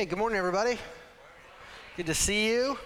[0.00, 0.78] Hey, good morning, everybody.
[1.98, 2.78] Good to see you.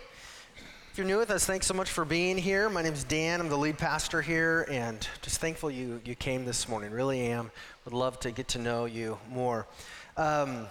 [0.91, 2.69] If you're new with us, thanks so much for being here.
[2.69, 3.41] My name is Dan.
[3.41, 6.91] I'm the lead pastor here, and just thankful you, you came this morning.
[6.91, 7.53] Really am.
[7.85, 9.65] Would love to get to know you more.
[10.17, 10.67] Um,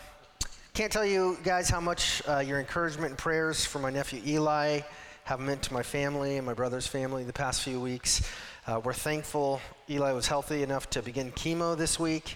[0.74, 4.82] can't tell you guys how much uh, your encouragement and prayers for my nephew Eli
[5.24, 8.30] have meant to my family and my brother's family the past few weeks.
[8.68, 12.36] Uh, we're thankful Eli was healthy enough to begin chemo this week.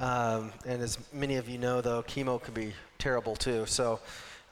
[0.00, 3.66] Um, and as many of you know, though, chemo can be terrible too.
[3.66, 3.98] So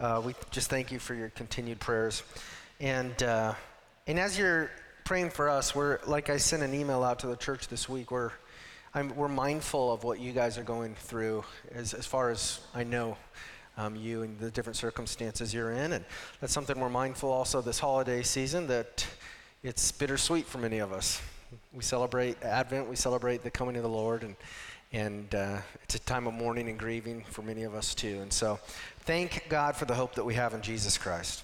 [0.00, 2.25] uh, we just thank you for your continued prayers.
[2.80, 3.54] And, uh,
[4.08, 4.71] and as you're
[5.04, 8.11] praying for us, we're, like I sent an email out to the church this week,
[8.11, 8.32] we're,
[8.93, 12.82] I'm, we're mindful of what you guys are going through as, as far as I
[12.82, 13.16] know.
[13.79, 15.93] Um, you and the different circumstances you're in.
[15.93, 16.02] And
[16.40, 19.07] that's something we're mindful also this holiday season that
[19.63, 21.21] it's bittersweet for many of us.
[21.74, 24.35] We celebrate Advent, we celebrate the coming of the Lord, and,
[24.96, 28.18] and uh, it's a time of mourning and grieving for many of us too.
[28.23, 28.59] And so
[29.00, 31.43] thank God for the hope that we have in Jesus Christ.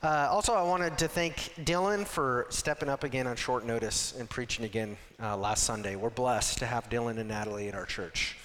[0.00, 4.30] Uh, also, I wanted to thank Dylan for stepping up again on short notice and
[4.30, 5.96] preaching again uh, last Sunday.
[5.96, 8.36] We're blessed to have Dylan and Natalie at our church.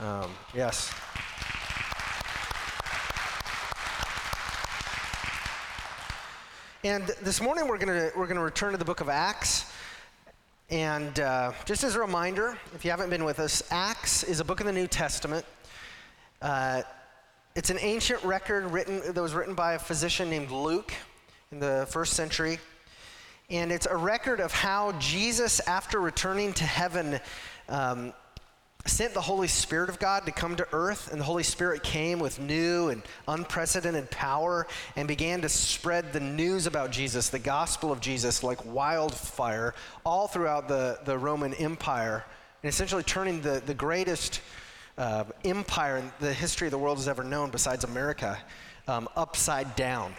[0.00, 0.92] Um, yes.
[6.82, 9.71] And this morning we're going we're gonna return to the book of Acts.
[10.72, 14.44] And uh, just as a reminder, if you haven't been with us, Acts is a
[14.44, 15.44] book of the New Testament.
[16.40, 16.80] Uh,
[17.54, 20.94] it's an ancient record written, that was written by a physician named Luke
[21.50, 22.58] in the first century.
[23.50, 27.20] And it's a record of how Jesus, after returning to heaven,
[27.68, 28.14] um,
[28.86, 32.18] sent the Holy Spirit of God to come to earth, and the Holy Spirit came
[32.18, 34.66] with new and unprecedented power
[34.96, 40.26] and began to spread the news about Jesus, the gospel of Jesus, like wildfire all
[40.26, 42.24] throughout the, the Roman Empire,
[42.62, 44.40] and essentially turning the, the greatest
[44.98, 48.38] uh, empire in the history of the world has ever known, besides America,
[48.88, 50.12] um, upside down.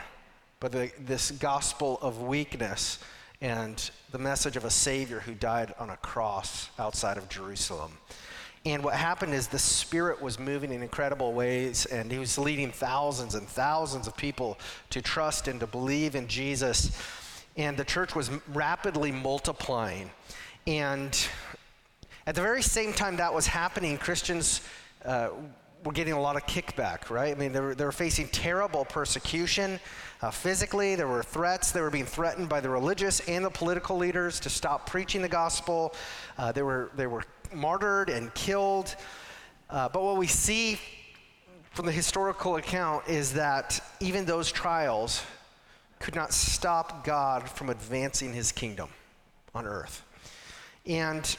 [0.60, 3.00] But the, this gospel of weakness
[3.42, 7.98] and the message of a Savior who died on a cross outside of Jerusalem.
[8.66, 12.72] And what happened is the Spirit was moving in incredible ways, and He was leading
[12.72, 14.58] thousands and thousands of people
[14.92, 16.98] to trust and to believe in Jesus.
[17.58, 20.10] And the church was rapidly multiplying.
[20.66, 21.28] And
[22.26, 24.62] at the very same time that was happening, Christians
[25.04, 25.30] uh,
[25.84, 27.36] were getting a lot of kickback, right?
[27.36, 29.78] I mean, they were, they were facing terrible persecution
[30.22, 30.96] uh, physically.
[30.96, 31.72] There were threats.
[31.72, 35.28] They were being threatened by the religious and the political leaders to stop preaching the
[35.28, 35.94] gospel.
[36.38, 37.24] Uh, they, were, they were
[37.56, 38.96] martyred and killed.
[39.70, 40.80] Uh, but what we see
[41.72, 45.24] from the historical account is that even those trials
[46.00, 48.90] could not stop God from advancing his kingdom
[49.56, 50.04] on earth.
[50.86, 51.36] And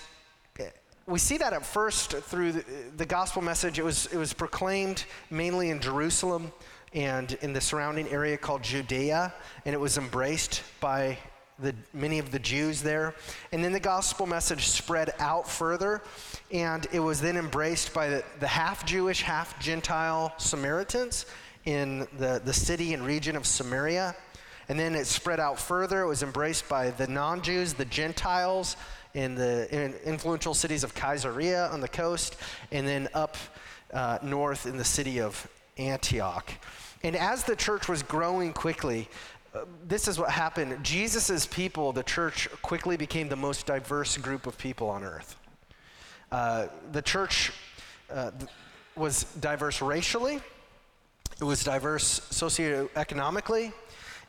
[1.07, 2.65] we see that at first through the,
[2.97, 3.79] the, gospel message.
[3.79, 6.51] It was, it was proclaimed mainly in Jerusalem
[6.95, 11.19] and in the surrounding area called Judea, and it was embraced by
[11.59, 13.15] the, many of the Jews there.
[13.53, 16.03] And then the gospel message spread out further,
[16.50, 21.26] and it was then embraced by the, the half Jewish, half Gentile Samaritans
[21.65, 24.15] in the, the city and region of Samaria.
[24.69, 26.03] And then it spread out further.
[26.03, 28.76] It was embraced by the non Jews, the Gentiles,
[29.12, 32.36] in the in influential cities of Caesarea on the coast,
[32.72, 33.36] and then up
[33.92, 35.47] uh, north in the city of
[35.78, 36.50] Antioch.
[37.03, 39.09] And as the church was growing quickly,
[39.87, 40.82] this is what happened.
[40.82, 45.37] Jesus' people, the church, quickly became the most diverse group of people on earth.
[46.32, 47.53] Uh, the church
[48.10, 48.31] uh,
[48.97, 50.41] was diverse racially,
[51.41, 53.72] it was diverse socioeconomically,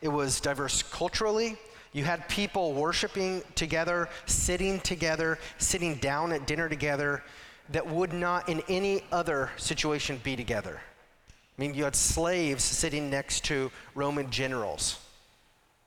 [0.00, 1.56] it was diverse culturally,
[1.92, 7.22] you had people worshiping together, sitting together, sitting down at dinner together
[7.70, 10.78] that would not in any other situation be together.
[10.78, 14.98] I mean, you had slaves sitting next to Roman generals.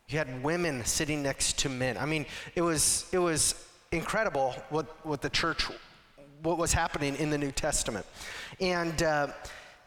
[0.09, 1.96] You had women sitting next to men.
[1.96, 2.25] I mean,
[2.56, 5.68] it was, it was incredible what, what the church,
[6.42, 8.08] what was happening in the New Testament.
[8.59, 9.28] And, uh,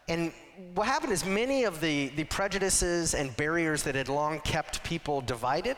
[0.09, 0.33] and
[0.75, 5.23] what happened is many of the, the prejudices and barriers that had long kept people
[5.23, 5.77] divided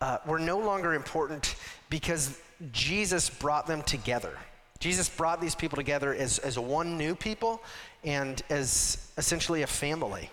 [0.00, 1.56] uh, were no longer important
[1.90, 2.40] because
[2.72, 4.38] Jesus brought them together.
[4.78, 7.62] Jesus brought these people together as, as one new people
[8.04, 10.30] and as essentially a family.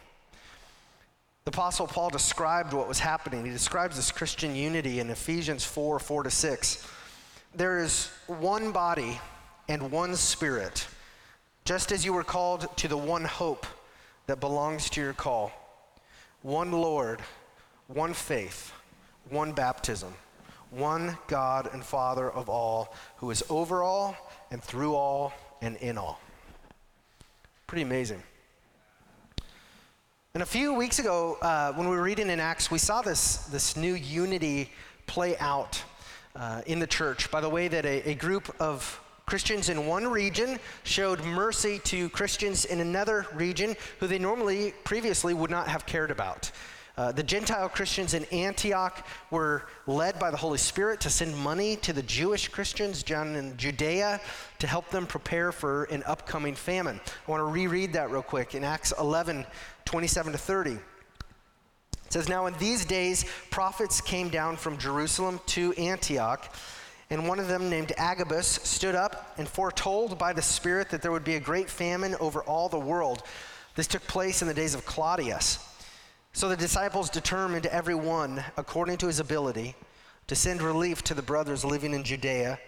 [1.46, 3.46] The Apostle Paul described what was happening.
[3.46, 6.88] He describes this Christian unity in Ephesians 4 4 to 6.
[7.56, 9.20] There is one body
[9.68, 10.88] and one spirit,
[11.66, 13.68] just as you were called to the one hope
[14.28, 15.52] that belongs to your call
[16.42, 17.22] one Lord,
[17.88, 18.74] one faith
[19.30, 20.14] one baptism,
[20.70, 24.16] one God and Father of all, who is over all
[24.52, 26.20] and through all and in all.
[27.68, 28.22] Pretty amazing.
[30.36, 33.38] And a few weeks ago, uh, when we were reading in Acts, we saw this,
[33.52, 34.72] this new unity
[35.06, 35.84] play out
[36.36, 40.08] uh, in the church by the way that a, a group of Christians in one
[40.08, 45.86] region showed mercy to Christians in another region who they normally previously would not have
[45.86, 46.52] cared about.
[46.96, 51.76] Uh, the Gentile Christians in Antioch were led by the Holy Spirit to send money
[51.78, 54.22] to the Jewish Christians down in Judea
[54.60, 57.00] to help them prepare for an upcoming famine.
[57.28, 59.44] I want to reread that real quick in Acts 11
[59.86, 60.72] 27 to 30.
[60.72, 60.80] It
[62.10, 66.54] says, Now in these days, prophets came down from Jerusalem to Antioch,
[67.10, 71.12] and one of them, named Agabus, stood up and foretold by the Spirit that there
[71.12, 73.24] would be a great famine over all the world.
[73.76, 75.60] This took place in the days of Claudius.
[76.34, 79.76] So the disciples determined every one, according to his ability,
[80.28, 82.60] to send relief to the brothers living in Judea.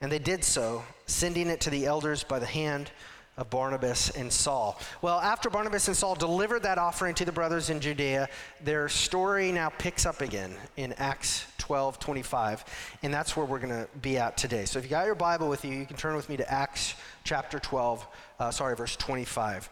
[0.00, 2.90] And they did so, sending it to the elders by the hand
[3.36, 4.78] of Barnabas and Saul.
[5.02, 8.28] Well, after Barnabas and Saul delivered that offering to the brothers in Judea,
[8.62, 12.64] their story now picks up again in Acts 12 25.
[13.02, 14.66] And that's where we're going to be at today.
[14.66, 16.94] So if you got your Bible with you, you can turn with me to Acts
[17.24, 18.06] chapter 12,
[18.38, 19.68] uh, sorry, verse 25.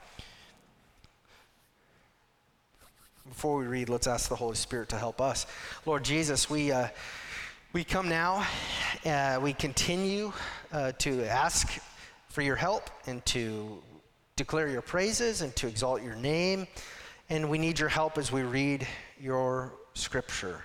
[3.28, 5.46] Before we read, let's ask the Holy Spirit to help us.
[5.86, 6.88] Lord Jesus, we, uh,
[7.72, 8.44] we come now,
[9.06, 10.32] uh, we continue
[10.72, 11.78] uh, to ask
[12.32, 13.82] for your help and to
[14.36, 16.66] declare your praises and to exalt your name.
[17.28, 18.88] And we need your help as we read
[19.20, 20.64] your scripture.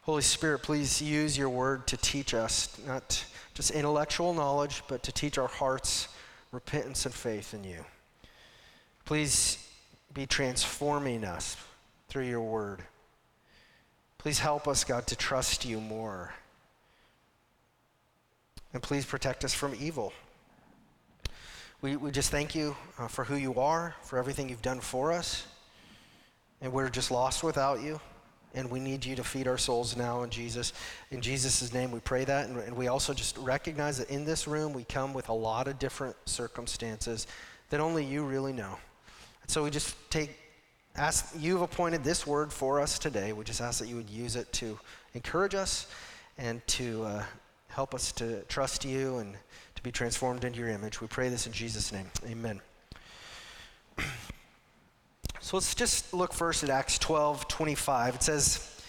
[0.00, 3.24] Holy Spirit, please use your word to teach us, not
[3.54, 6.08] just intellectual knowledge, but to teach our hearts
[6.50, 7.84] repentance and faith in you.
[9.04, 9.64] Please
[10.12, 11.56] be transforming us
[12.08, 12.82] through your word.
[14.18, 16.34] Please help us, God, to trust you more.
[18.74, 20.12] And please protect us from evil.
[21.82, 25.12] We, we just thank you uh, for who you are, for everything you've done for
[25.12, 25.44] us.
[26.60, 28.00] And we're just lost without you.
[28.54, 30.74] And we need you to feed our souls now in Jesus.
[31.10, 32.48] In Jesus' name, we pray that.
[32.48, 35.66] And, and we also just recognize that in this room, we come with a lot
[35.66, 37.26] of different circumstances
[37.70, 38.78] that only you really know.
[39.48, 40.38] So we just take,
[40.94, 43.32] ask, you've appointed this word for us today.
[43.32, 44.78] We just ask that you would use it to
[45.14, 45.88] encourage us
[46.38, 47.24] and to uh,
[47.66, 49.34] help us to trust you and
[49.82, 51.00] to be transformed into your image.
[51.00, 52.06] We pray this in Jesus' name.
[52.26, 52.60] Amen.
[55.40, 58.14] So let's just look first at Acts 12 25.
[58.14, 58.80] It says,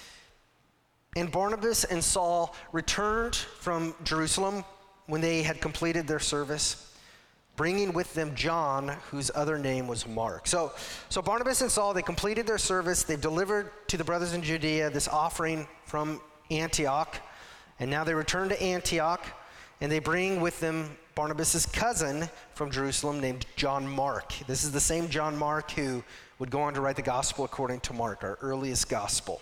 [1.16, 4.64] And Barnabas and Saul returned from Jerusalem
[5.08, 6.94] when they had completed their service
[7.56, 10.48] bringing with them John, whose other name was Mark.
[10.48, 10.74] So,
[11.10, 13.04] so Barnabas and Saul, they completed their service.
[13.04, 16.20] They delivered to the brothers in Judea this offering from
[16.50, 17.16] Antioch.
[17.80, 19.26] And now they return to Antioch,
[19.82, 24.34] and they bring with them Barnabas' cousin from Jerusalem named John Mark.
[24.48, 26.04] This is the same John Mark who
[26.40, 29.42] would go on to write the gospel according to Mark, our earliest gospel.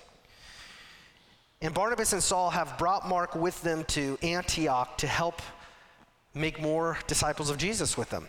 [1.61, 5.41] And Barnabas and Saul have brought Mark with them to Antioch to help
[6.33, 8.27] make more disciples of Jesus with them.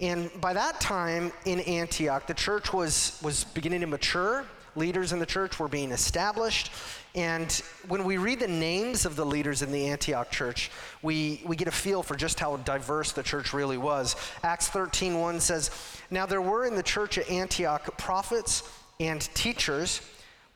[0.00, 4.44] And by that time in Antioch, the church was, was beginning to mature.
[4.76, 6.70] Leaders in the church were being established.
[7.14, 7.50] And
[7.86, 10.70] when we read the names of the leaders in the Antioch church,
[11.02, 14.16] we, we get a feel for just how diverse the church really was.
[14.42, 15.70] Acts 13:1 says,
[16.10, 18.68] Now there were in the church at Antioch prophets
[18.98, 20.00] and teachers,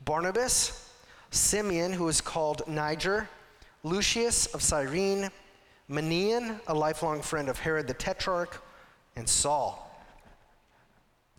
[0.04, 0.90] Barnabas,
[1.30, 3.28] Simeon, who was called Niger,
[3.82, 5.30] Lucius of Cyrene,
[5.90, 8.62] Manaen, a lifelong friend of Herod the Tetrarch,
[9.16, 9.84] and Saul.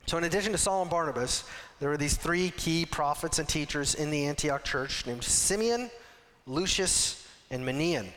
[0.05, 1.43] So, in addition to Saul and Barnabas,
[1.79, 5.89] there were these three key prophets and teachers in the Antioch church named Simeon,
[6.45, 8.07] Lucius, and Manaen.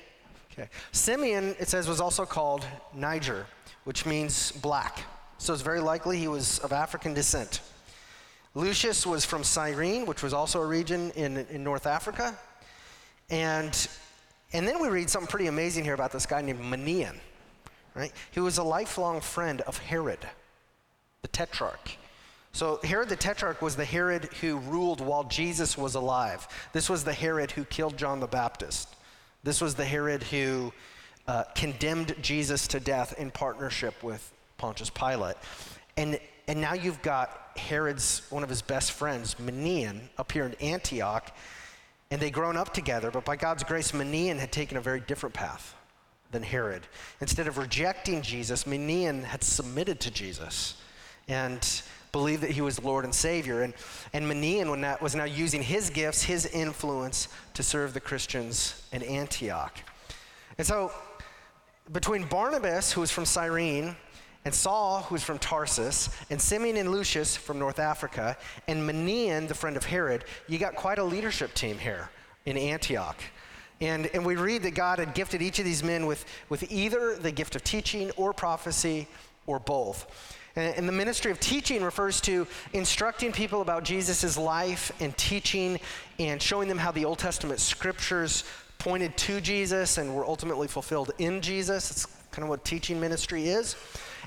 [0.53, 0.69] Okay.
[0.91, 3.47] Simeon, it says, was also called Niger,
[3.85, 5.01] which means black.
[5.39, 7.61] So it's very likely he was of African descent.
[8.55, 12.37] Lucius was from Cyrene, which was also a region in, in North Africa.
[13.31, 13.89] And
[14.53, 17.17] and then we read something pretty amazing here about this guy named Manaen,
[17.95, 18.13] right?
[18.33, 20.19] He was a lifelong friend of Herod,
[21.23, 21.97] the tetrarch.
[22.53, 26.47] So Herod the tetrarch was the Herod who ruled while Jesus was alive.
[26.73, 28.95] This was the Herod who killed John the Baptist.
[29.43, 30.73] This was the Herod who
[31.27, 35.37] uh, condemned Jesus to death in partnership with Pontius Pilate.
[35.97, 40.55] And, and now you've got Herod's, one of his best friends, Manaen, up here in
[40.55, 41.35] Antioch
[42.13, 45.35] and they'd grown up together, but by God's grace, Manaen had taken a very different
[45.35, 45.75] path
[46.31, 46.87] than Herod.
[47.23, 50.75] Instead of rejecting Jesus, Manaen had submitted to Jesus
[51.27, 51.83] and
[52.13, 53.63] believed that he was Lord and Savior.
[53.63, 53.73] And,
[54.13, 59.79] and Manaen was now using his gifts, his influence to serve the Christians in Antioch.
[60.59, 60.93] And so,
[61.91, 63.97] between Barnabas, who was from Cyrene,
[64.45, 68.37] and Saul, who's from Tarsus, and Simeon and Lucius from North Africa,
[68.69, 72.11] and Manaen, the friend of Herod, you got quite a leadership team here
[72.45, 73.21] in Antioch.
[73.81, 77.17] And, and we read that God had gifted each of these men with, with either
[77.17, 79.09] the gift of teaching or prophecy
[79.47, 80.39] or both.
[80.55, 85.81] And, the ministry of teaching refers to instructing people about Jesus' life and teaching
[86.19, 88.45] and showing them how the Old Testament scriptures
[88.79, 91.91] pointed to Jesus and were ultimately fulfilled in Jesus.
[91.91, 93.77] It's kind of what teaching ministry is.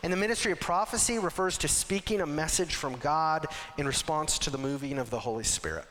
[0.02, 4.50] And the ministry of prophecy refers to speaking a message from God in response to
[4.50, 5.86] the moving of the Holy Spirit.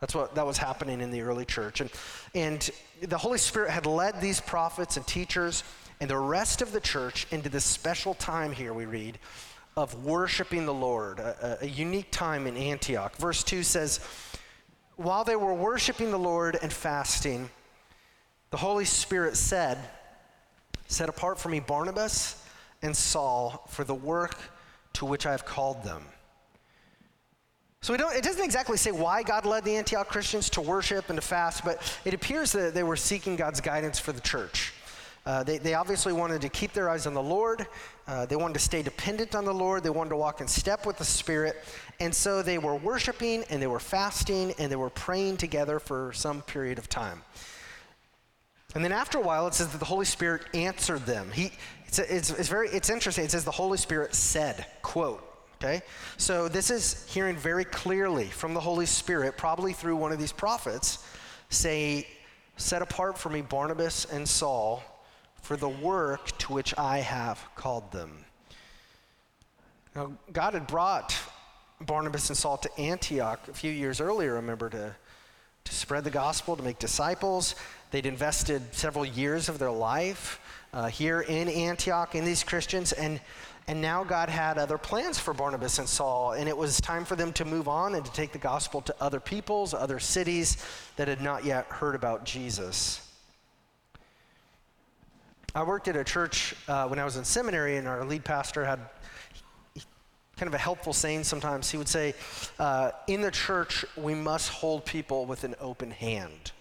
[0.00, 1.80] That's what that was happening in the early church.
[1.80, 1.90] And,
[2.34, 2.70] and
[3.00, 5.64] the Holy Spirit had led these prophets and teachers
[6.00, 9.18] and the rest of the church into this special time here, we read,
[9.76, 13.14] of worshiping the Lord, a, a unique time in Antioch.
[13.16, 14.00] Verse 2 says,
[14.96, 17.50] While they were worshiping the Lord and fasting,
[18.50, 19.78] the Holy Spirit said,
[20.88, 22.42] Set apart for me Barnabas
[22.80, 24.38] and Saul for the work
[24.94, 26.02] to which I have called them.
[27.82, 31.08] So we don't it doesn't exactly say why God led the Antioch Christians to worship
[31.10, 34.72] and to fast, but it appears that they were seeking God's guidance for the church.
[35.26, 37.66] Uh, they, they obviously wanted to keep their eyes on the Lord.
[38.06, 39.82] Uh, they wanted to stay dependent on the Lord.
[39.82, 41.64] They wanted to walk in step with the Spirit.
[41.98, 46.12] And so they were worshiping and they were fasting and they were praying together for
[46.12, 47.22] some period of time.
[48.76, 51.32] And then after a while, it says that the Holy Spirit answered them.
[51.32, 51.50] He,
[51.88, 53.24] it's, it's, it's, very, it's interesting.
[53.24, 55.24] It says the Holy Spirit said, quote,
[55.56, 55.82] okay?
[56.18, 60.32] So this is hearing very clearly from the Holy Spirit, probably through one of these
[60.32, 61.04] prophets,
[61.48, 62.06] say,
[62.58, 64.82] set apart for me Barnabas and Saul
[65.46, 68.24] for the work to which I have called them.
[69.94, 71.16] Now, God had brought
[71.80, 74.96] Barnabas and Saul to Antioch a few years earlier, remember, to,
[75.62, 77.54] to spread the gospel, to make disciples.
[77.92, 80.40] They'd invested several years of their life
[80.72, 83.20] uh, here in Antioch in these Christians, and,
[83.68, 87.14] and now God had other plans for Barnabas and Saul, and it was time for
[87.14, 90.56] them to move on and to take the gospel to other peoples, other cities
[90.96, 93.05] that had not yet heard about Jesus.
[95.56, 98.62] I worked at a church uh, when I was in seminary, and our lead pastor
[98.62, 98.78] had
[100.36, 101.70] kind of a helpful saying sometimes.
[101.70, 102.12] He would say,
[102.58, 106.52] uh, In the church, we must hold people with an open hand.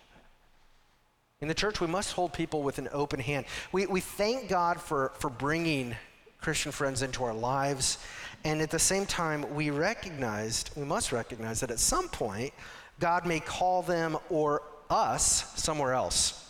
[1.42, 3.48] In the church, we must hold people with an open hand.
[3.74, 5.94] We, we thank God for, for bringing
[6.40, 7.98] Christian friends into our lives.
[8.46, 12.54] And at the same time, we recognized, we must recognize that at some point,
[13.02, 16.45] God may call them or us somewhere else.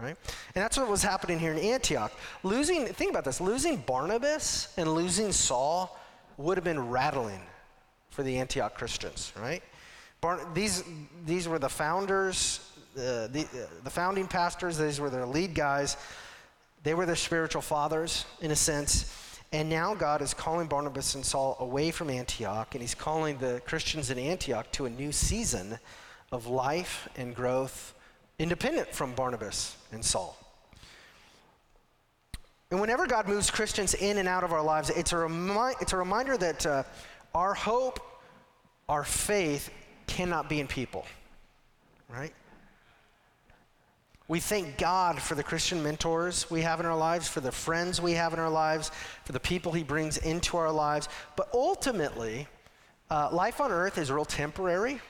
[0.00, 0.16] Right?
[0.54, 2.12] And that's what was happening here in Antioch.
[2.42, 5.98] Losing, think about this, losing Barnabas and losing Saul
[6.36, 7.40] would have been rattling
[8.10, 9.62] for the Antioch Christians, right?
[10.54, 10.84] These,
[11.26, 12.60] these were the founders
[12.98, 15.96] uh, the, the, the founding pastors, these were their lead guys.
[16.82, 19.14] They were their spiritual fathers, in a sense.
[19.52, 23.62] And now God is calling Barnabas and Saul away from Antioch, and he's calling the
[23.66, 25.78] Christians in Antioch to a new season
[26.32, 27.94] of life and growth
[28.38, 30.36] independent from Barnabas and Saul.
[32.70, 35.94] And whenever God moves Christians in and out of our lives, it's a, remi- it's
[35.94, 36.82] a reminder that uh,
[37.34, 37.98] our hope,
[38.88, 39.70] our faith
[40.06, 41.06] cannot be in people,
[42.08, 42.32] right?
[44.26, 48.02] We thank God for the Christian mentors we have in our lives, for the friends
[48.02, 48.90] we have in our lives,
[49.24, 51.08] for the people He brings into our lives.
[51.34, 52.46] But ultimately,
[53.10, 55.00] uh, life on earth is real temporary,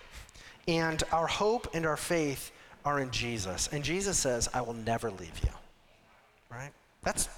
[0.69, 2.53] and our hope and our faith
[2.89, 3.69] are in Jesus.
[3.71, 5.51] And Jesus says, I will never leave you.
[6.51, 6.71] Right?
[7.03, 7.29] That's,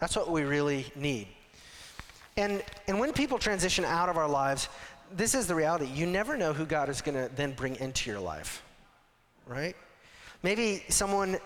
[0.00, 1.28] that's what we really need.
[2.36, 4.68] And, and when people transition out of our lives,
[5.14, 5.86] this is the reality.
[5.86, 8.62] You never know who God is going to then bring into your life.
[9.46, 9.76] Right?
[10.42, 11.38] Maybe someone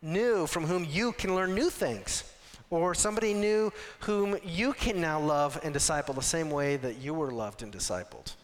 [0.00, 2.24] new from whom you can learn new things,
[2.70, 3.70] or somebody new
[4.00, 7.72] whom you can now love and disciple the same way that you were loved and
[7.72, 8.34] discipled.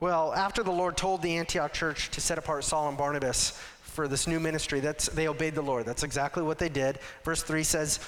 [0.00, 4.08] Well, after the Lord told the Antioch church to set apart Saul and Barnabas for
[4.08, 5.86] this new ministry, that's, they obeyed the Lord.
[5.86, 6.98] That's exactly what they did.
[7.22, 8.00] Verse 3 says,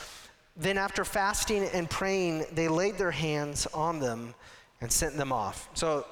[0.56, 4.34] Then after fasting and praying, they laid their hands on them
[4.80, 5.68] and sent them off.
[5.74, 6.04] So,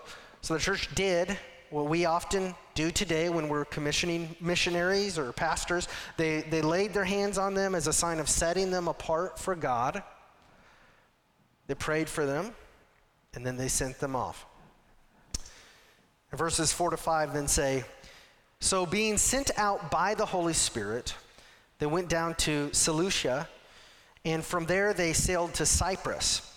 [0.42, 1.36] so the church did
[1.70, 5.88] what we often do today when we're commissioning missionaries or pastors.
[6.16, 9.56] They, they laid their hands on them as a sign of setting them apart for
[9.56, 10.04] God.
[11.66, 12.54] They prayed for them,
[13.34, 14.46] and then they sent them off.
[16.34, 17.84] Verses 4 to 5 then say,
[18.60, 21.14] So being sent out by the Holy Spirit,
[21.78, 23.48] they went down to Seleucia,
[24.24, 26.50] and from there they sailed to Cyprus.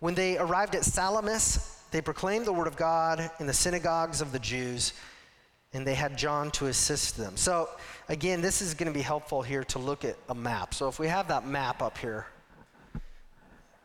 [0.00, 4.32] When they arrived at Salamis, they proclaimed the word of God in the synagogues of
[4.32, 4.92] the Jews.
[5.74, 7.36] and they had John to assist them.
[7.36, 7.68] So,
[8.08, 10.72] again, this is going to be helpful here to look at a map.
[10.72, 12.24] So, if we have that map up here,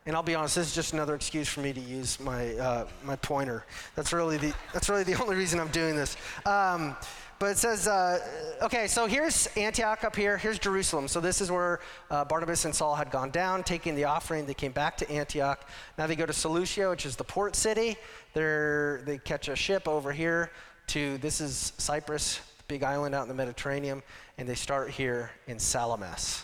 [0.05, 2.88] and I'll be honest, this is just another excuse for me to use my, uh,
[3.03, 3.65] my pointer.
[3.95, 6.17] That's really, the, that's really the only reason I'm doing this.
[6.45, 6.95] Um,
[7.39, 8.19] but it says, uh,
[8.62, 10.38] okay, so here's Antioch up here.
[10.38, 11.07] Here's Jerusalem.
[11.07, 11.79] So this is where
[12.10, 14.45] uh, Barnabas and Saul had gone down, taking the offering.
[14.45, 15.67] They came back to Antioch.
[15.98, 17.98] Now they go to Seleucia, which is the port city.
[18.33, 20.51] They're, they catch a ship over here
[20.88, 24.03] to, this is Cyprus, the big island out in the Mediterranean,
[24.38, 26.43] and they start here in Salamis.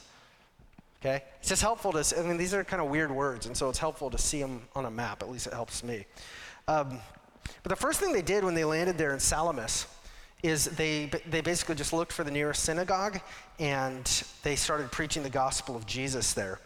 [1.01, 1.23] Okay?
[1.39, 3.79] It's just helpful to, I mean, these are kind of weird words, and so it's
[3.79, 5.23] helpful to see them on a map.
[5.23, 6.05] At least it helps me.
[6.67, 6.99] Um,
[7.63, 9.87] but the first thing they did when they landed there in Salamis,
[10.43, 13.19] is they, they basically just looked for the nearest synagogue
[13.59, 16.59] and they started preaching the gospel of Jesus there.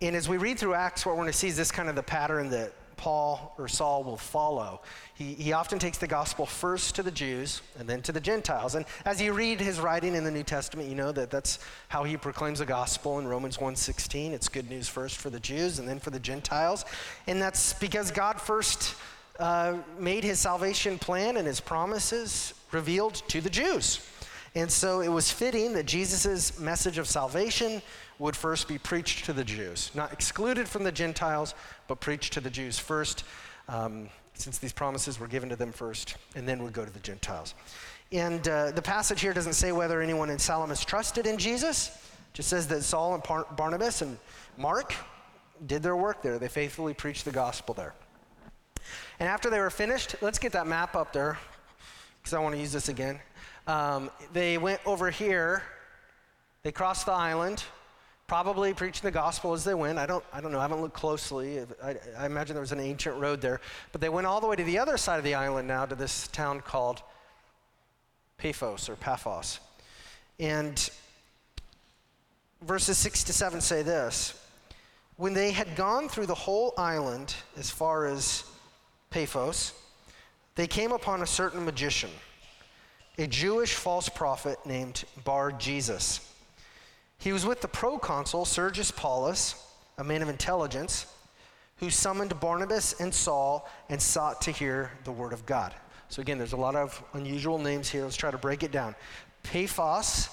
[0.00, 1.96] And as we read through Acts, what we're going to see is this kind of
[1.96, 4.82] the pattern that Paul or Saul will follow.
[5.14, 8.74] He, he often takes the gospel first to the Jews and then to the Gentiles.
[8.74, 12.04] And as you read his writing in the New Testament, you know that that's how
[12.04, 14.32] he proclaims the gospel in Romans 1.16.
[14.32, 16.84] It's good news first for the Jews and then for the Gentiles.
[17.26, 18.94] And that's because God first
[19.38, 24.06] uh, made his salvation plan and his promises revealed to the Jews.
[24.54, 27.80] And so it was fitting that Jesus' message of salvation
[28.18, 31.54] would first be preached to the Jews, not excluded from the Gentiles,
[31.86, 33.24] but preached to the Jews first,
[33.68, 37.00] um, since these promises were given to them first, and then would go to the
[37.00, 37.54] Gentiles.
[38.10, 42.34] And uh, the passage here doesn't say whether anyone in Salamis trusted in Jesus, it
[42.34, 44.18] just says that Saul and Bar- Barnabas and
[44.56, 44.94] Mark
[45.66, 46.38] did their work there.
[46.38, 47.94] They faithfully preached the gospel there.
[49.20, 51.38] And after they were finished, let's get that map up there
[52.20, 53.20] because I want to use this again.
[53.66, 55.62] Um, they went over here,
[56.62, 57.64] they crossed the island,
[58.28, 59.98] probably preaching the gospel as they went.
[59.98, 61.60] I don't, I don't know, I haven't looked closely.
[61.82, 63.60] I, I imagine there was an ancient road there.
[63.90, 65.94] But they went all the way to the other side of the island now to
[65.94, 67.02] this town called
[68.36, 69.60] Paphos or Paphos.
[70.38, 70.88] And
[72.62, 74.38] verses 6 to 7 say this
[75.16, 78.44] When they had gone through the whole island as far as
[79.08, 79.72] Paphos,
[80.54, 82.10] they came upon a certain magician,
[83.16, 86.20] a Jewish false prophet named Bar Jesus.
[87.18, 89.54] He was with the proconsul Sergius Paulus,
[89.98, 91.06] a man of intelligence,
[91.78, 95.74] who summoned Barnabas and Saul and sought to hear the word of God.
[96.08, 98.04] So, again, there's a lot of unusual names here.
[98.04, 98.94] Let's try to break it down.
[99.42, 100.28] Paphos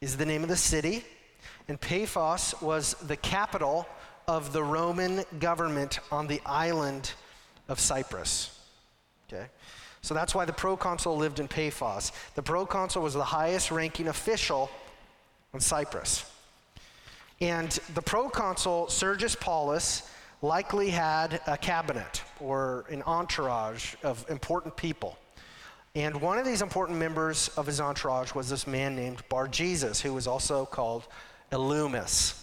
[0.00, 1.04] is the name of the city,
[1.68, 3.86] and Paphos was the capital
[4.26, 7.12] of the Roman government on the island
[7.68, 8.58] of Cyprus.
[9.28, 9.46] Okay?
[10.02, 12.12] So that's why the proconsul lived in Paphos.
[12.34, 14.70] The proconsul was the highest ranking official
[15.54, 16.30] in Cyprus.
[17.40, 20.10] And the proconsul, Sergius Paulus,
[20.42, 25.18] likely had a cabinet or an entourage of important people.
[25.94, 30.00] And one of these important members of his entourage was this man named Bar Jesus,
[30.00, 31.06] who was also called
[31.52, 32.40] Elymas.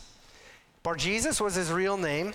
[0.83, 2.33] Bar Jesus was his real name.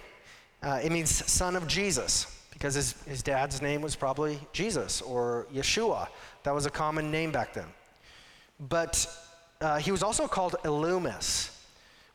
[0.63, 5.47] Uh, it means son of Jesus because his, his dad's name was probably Jesus or
[5.53, 6.09] Yeshua.
[6.43, 7.67] That was a common name back then.
[8.69, 9.07] But
[9.61, 11.51] uh, he was also called Elymas,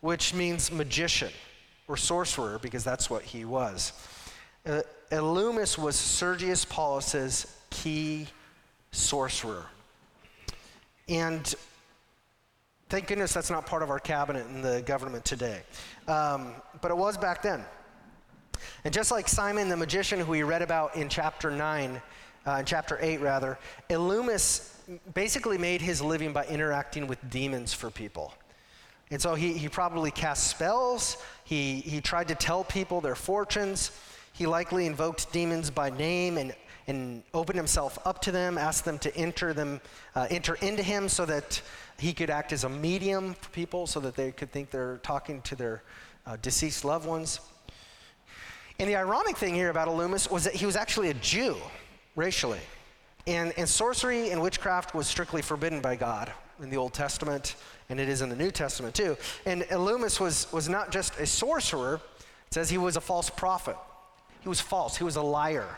[0.01, 1.31] which means magician
[1.87, 3.93] or sorcerer, because that's what he was.
[4.65, 8.27] Uh, Elymas was Sergius Paulus's key
[8.91, 9.65] sorcerer.
[11.09, 11.53] And
[12.89, 15.61] thank goodness that's not part of our cabinet in the government today.
[16.07, 17.63] Um, but it was back then.
[18.83, 22.01] And just like Simon the magician, who we read about in chapter 9,
[22.45, 23.57] uh, in chapter 8 rather,
[23.89, 24.75] Elymas
[25.13, 28.33] basically made his living by interacting with demons for people.
[29.11, 33.91] And so he, he probably cast spells, he, he tried to tell people their fortunes,
[34.31, 36.55] he likely invoked demons by name and,
[36.87, 39.81] and opened himself up to them, asked them to enter, them,
[40.15, 41.61] uh, enter into him so that
[41.99, 45.41] he could act as a medium for people so that they could think they're talking
[45.41, 45.83] to their
[46.25, 47.41] uh, deceased loved ones.
[48.79, 51.57] And the ironic thing here about Elymas was that he was actually a Jew,
[52.15, 52.61] racially.
[53.27, 56.31] And, and sorcery and witchcraft was strictly forbidden by God
[56.61, 57.55] in the Old Testament,
[57.89, 59.17] and it is in the New Testament too.
[59.45, 63.75] And Elymas was, was not just a sorcerer, it says he was a false prophet.
[64.41, 65.77] He was false, he was a liar.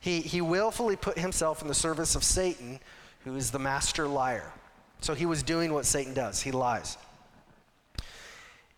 [0.00, 2.80] He, he willfully put himself in the service of Satan,
[3.24, 4.52] who is the master liar.
[5.00, 6.96] So he was doing what Satan does he lies.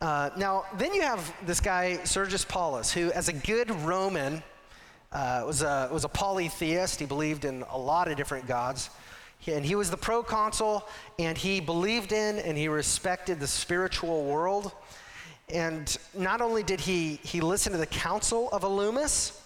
[0.01, 4.43] Uh, now, then you have this guy, Sergius Paulus, who, as a good Roman,
[5.13, 7.01] uh, was, a, was a polytheist.
[7.01, 8.91] He believed in a lot of different gods.
[9.47, 10.87] And he was the proconsul,
[11.19, 14.73] and he believed in and he respected the spiritual world.
[15.49, 19.41] And not only did he, he listen to the counsel of Elymas,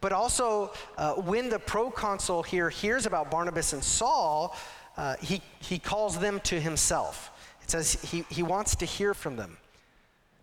[0.00, 4.56] But also, uh, when the proconsul here hears about Barnabas and Saul,
[4.96, 7.30] uh, he, he calls them to himself.
[7.62, 9.56] It says he, he wants to hear from them.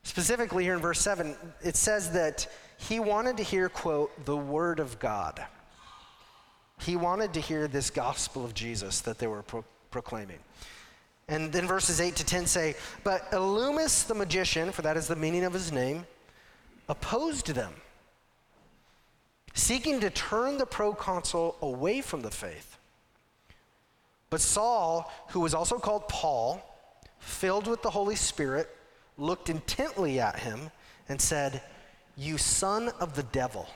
[0.04, 2.48] Specifically, here in verse 7, it says that
[2.90, 5.46] he wanted to hear, quote, the word of God.
[6.80, 10.40] He wanted to hear this gospel of Jesus that they were pro- proclaiming.
[11.28, 15.16] And then verses 8 to 10 say, But Elymas the magician, for that is the
[15.16, 16.08] meaning of his name,
[16.90, 17.74] opposed them,
[19.54, 22.80] seeking to turn the proconsul away from the faith.
[24.32, 26.62] But Saul, who was also called Paul,
[27.20, 28.76] filled with the Holy Spirit,
[29.20, 30.72] looked intently at him
[31.08, 31.62] and said,
[32.22, 33.68] You son of the devil,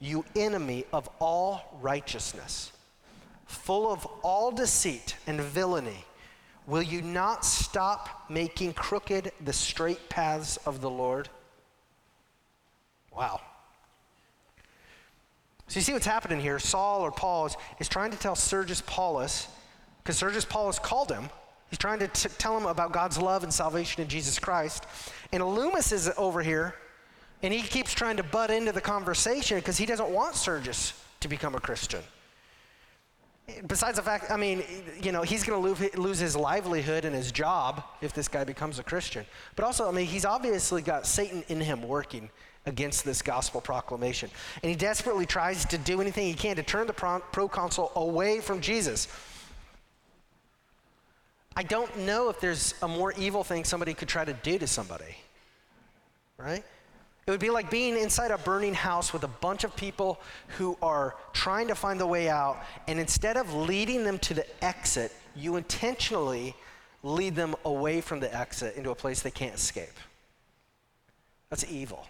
[0.00, 2.72] you enemy of all righteousness,
[3.46, 6.04] full of all deceit and villainy,
[6.66, 11.28] will you not stop making crooked the straight paths of the Lord?
[13.16, 13.40] Wow.
[15.68, 16.58] So you see what's happening here.
[16.58, 19.46] Saul or Paul is, is trying to tell Sergius Paulus,
[20.02, 21.30] because Sergius Paulus called him,
[21.68, 24.84] He's trying to t- tell him about God's love and salvation in Jesus Christ.
[25.32, 26.74] And Elymas is over here,
[27.42, 31.28] and he keeps trying to butt into the conversation because he doesn't want Sergius to
[31.28, 32.00] become a Christian.
[33.66, 34.62] Besides the fact, I mean,
[35.02, 38.78] you know, he's going to lose his livelihood and his job if this guy becomes
[38.78, 39.26] a Christian.
[39.56, 42.30] But also, I mean, he's obviously got Satan in him working
[42.66, 44.30] against this gospel proclamation.
[44.62, 48.60] And he desperately tries to do anything he can to turn the proconsul away from
[48.60, 49.08] Jesus.
[51.56, 54.66] I don't know if there's a more evil thing somebody could try to do to
[54.66, 55.16] somebody,
[56.38, 56.62] right?
[57.30, 60.20] It would be like being inside a burning house with a bunch of people
[60.58, 62.56] who are trying to find the way out,
[62.88, 66.56] and instead of leading them to the exit, you intentionally
[67.04, 69.96] lead them away from the exit into a place they can't escape.
[71.50, 72.04] That's evil.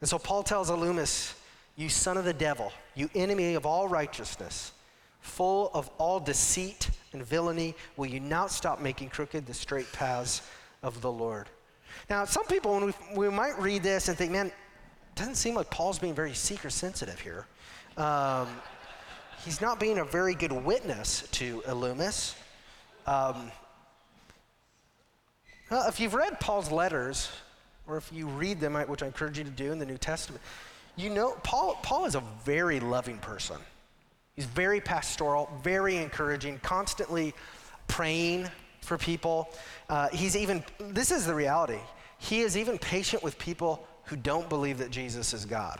[0.00, 1.34] And so Paul tells Elymas,
[1.76, 4.72] You son of the devil, you enemy of all righteousness,
[5.20, 10.40] full of all deceit and villainy, will you not stop making crooked the straight paths
[10.82, 11.50] of the Lord?
[12.10, 14.52] Now, some people, when we, we might read this and think, man,
[15.14, 17.46] doesn't seem like Paul's being very seeker sensitive here.
[17.96, 18.48] Um,
[19.44, 22.34] he's not being a very good witness to Elymas.
[23.06, 23.50] Um,
[25.70, 27.30] well, if you've read Paul's letters,
[27.86, 30.42] or if you read them, which I encourage you to do in the New Testament,
[30.96, 33.56] you know Paul, Paul is a very loving person.
[34.34, 37.34] He's very pastoral, very encouraging, constantly
[37.86, 38.48] praying
[38.80, 39.48] for people.
[39.88, 41.78] Uh, he's even, this is the reality,
[42.24, 45.78] he is even patient with people who don't believe that Jesus is God.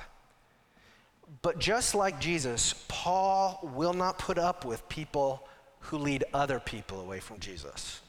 [1.41, 5.49] But just like Jesus, Paul will not put up with people
[5.81, 8.03] who lead other people away from Jesus.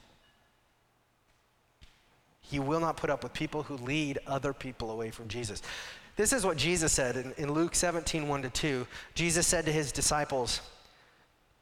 [2.41, 5.61] He will not put up with people who lead other people away from Jesus.
[6.17, 8.87] This is what Jesus said in, in Luke 17, 1 to 2.
[9.13, 10.59] Jesus said to his disciples,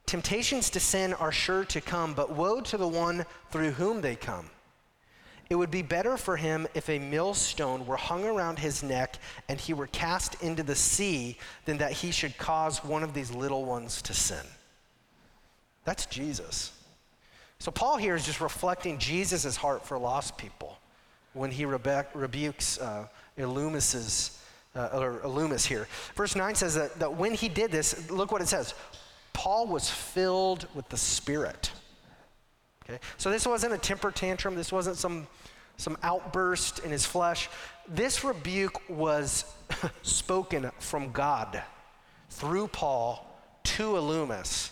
[0.08, 4.16] Temptations to sin are sure to come, but woe to the one through whom they
[4.16, 4.50] come.
[5.50, 9.18] It would be better for him if a millstone were hung around his neck
[9.50, 13.32] and he were cast into the sea than that he should cause one of these
[13.32, 14.46] little ones to sin.
[15.86, 16.72] That's Jesus.
[17.60, 20.78] So, Paul here is just reflecting Jesus' heart for lost people
[21.34, 24.40] when he rebukes uh, Elymas's
[24.76, 25.88] uh, or Elymas here.
[26.16, 28.74] Verse 9 says that, that when he did this, look what it says
[29.34, 31.72] Paul was filled with the Spirit.
[32.84, 33.00] Okay?
[33.18, 35.28] So this wasn't a temper tantrum, this wasn't some,
[35.78, 37.50] some outburst in his flesh.
[37.88, 39.46] This rebuke was
[40.02, 41.62] spoken from God
[42.30, 43.30] through Paul
[43.64, 44.72] to Elymas,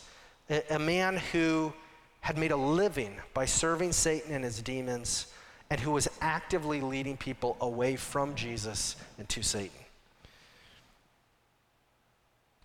[0.50, 1.74] a, a man who
[2.22, 5.28] had made a living by serving Satan and his demons
[5.70, 9.72] and who was actively leading people away from Jesus and to Satan.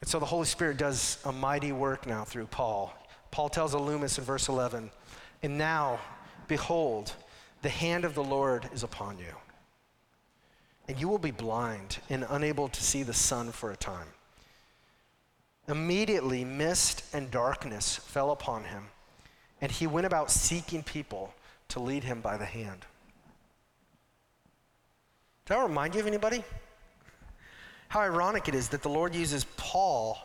[0.00, 2.92] And so the Holy Spirit does a mighty work now through Paul.
[3.30, 4.90] Paul tells Elymas in verse 11,
[5.46, 6.00] And now,
[6.48, 7.12] behold,
[7.62, 9.32] the hand of the Lord is upon you,
[10.88, 14.08] and you will be blind and unable to see the sun for a time.
[15.68, 18.88] Immediately, mist and darkness fell upon him,
[19.60, 21.32] and he went about seeking people
[21.68, 22.80] to lead him by the hand.
[25.44, 26.42] Does that remind you of anybody?
[27.86, 30.18] How ironic it is that the Lord uses Paul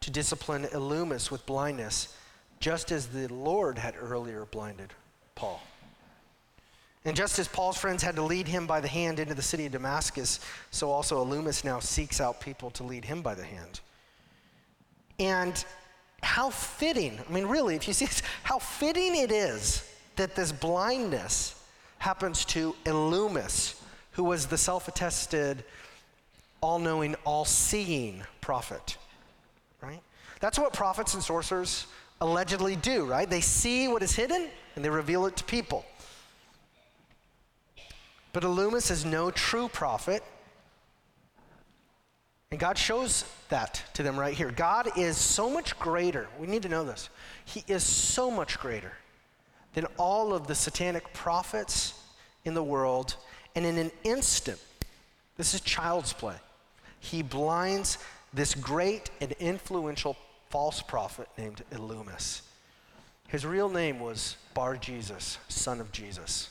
[0.00, 2.14] to discipline Elymas with blindness,
[2.60, 4.92] just as the Lord had earlier blinded
[5.34, 5.62] Paul.
[7.04, 9.66] And just as Paul's friends had to lead him by the hand into the city
[9.66, 10.40] of Damascus,
[10.72, 13.80] so also Elymas now seeks out people to lead him by the hand.
[15.20, 15.64] And
[16.22, 20.50] how fitting, I mean, really, if you see this, how fitting it is that this
[20.50, 21.62] blindness
[21.98, 23.80] happens to Elymas,
[24.12, 25.62] who was the self attested
[26.60, 28.96] all knowing, all seeing prophet,
[29.80, 30.00] right?
[30.40, 31.86] That's what prophets and sorcerers
[32.20, 33.28] allegedly do, right?
[33.28, 35.84] They see what is hidden and they reveal it to people.
[38.32, 40.22] But Elymas is no true prophet.
[42.50, 44.50] And God shows that to them right here.
[44.50, 46.28] God is so much greater.
[46.38, 47.08] We need to know this.
[47.44, 48.92] He is so much greater
[49.74, 52.00] than all of the satanic prophets
[52.44, 53.16] in the world.
[53.54, 54.58] And in an instant,
[55.36, 56.36] this is child's play.
[57.00, 57.98] He blinds
[58.32, 60.16] this great and influential
[60.50, 62.42] false prophet named Elymas.
[63.28, 66.50] His real name was Bar Jesus, son of Jesus,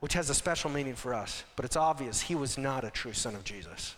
[0.00, 3.12] which has a special meaning for us, but it's obvious he was not a true
[3.12, 3.94] son of Jesus.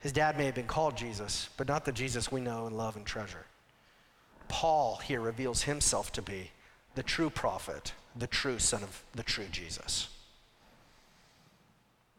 [0.00, 2.96] His dad may have been called Jesus, but not the Jesus we know and love
[2.96, 3.46] and treasure.
[4.48, 6.50] Paul here reveals himself to be
[6.96, 10.08] the true prophet, the true son of the true Jesus.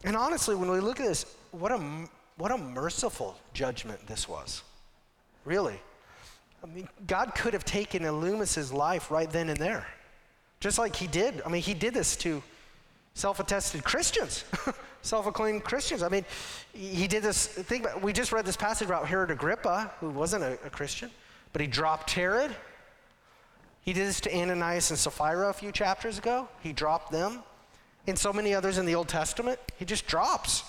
[0.05, 2.07] And honestly, when we look at this, what a,
[2.43, 4.63] what a merciful judgment this was.
[5.45, 5.79] Really.
[6.61, 9.87] I mean, God could have taken Elymas's life right then and there,
[10.59, 11.41] just like he did.
[11.45, 12.43] I mean, he did this to
[13.13, 14.43] self-attested Christians,
[15.03, 16.03] self-acclaimed Christians.
[16.03, 16.25] I mean,
[16.73, 17.47] he did this.
[17.47, 18.01] Think about.
[18.01, 21.11] We just read this passage about Herod Agrippa, who wasn't a, a Christian,
[21.53, 22.53] but he dropped Herod.
[23.83, 26.49] He did this to Ananias and Sapphira a few chapters ago.
[26.61, 27.41] He dropped them.
[28.05, 30.63] And so many others in the Old Testament, he just drops.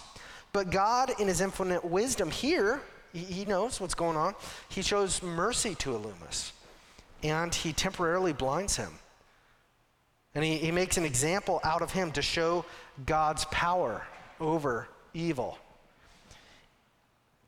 [0.54, 2.80] But God, in his infinite wisdom here,
[3.12, 4.36] he knows what's going on.
[4.68, 6.52] He shows mercy to Elymas,
[7.24, 8.92] and he temporarily blinds him.
[10.32, 12.64] And he, he makes an example out of him to show
[13.04, 14.06] God's power
[14.38, 15.58] over evil.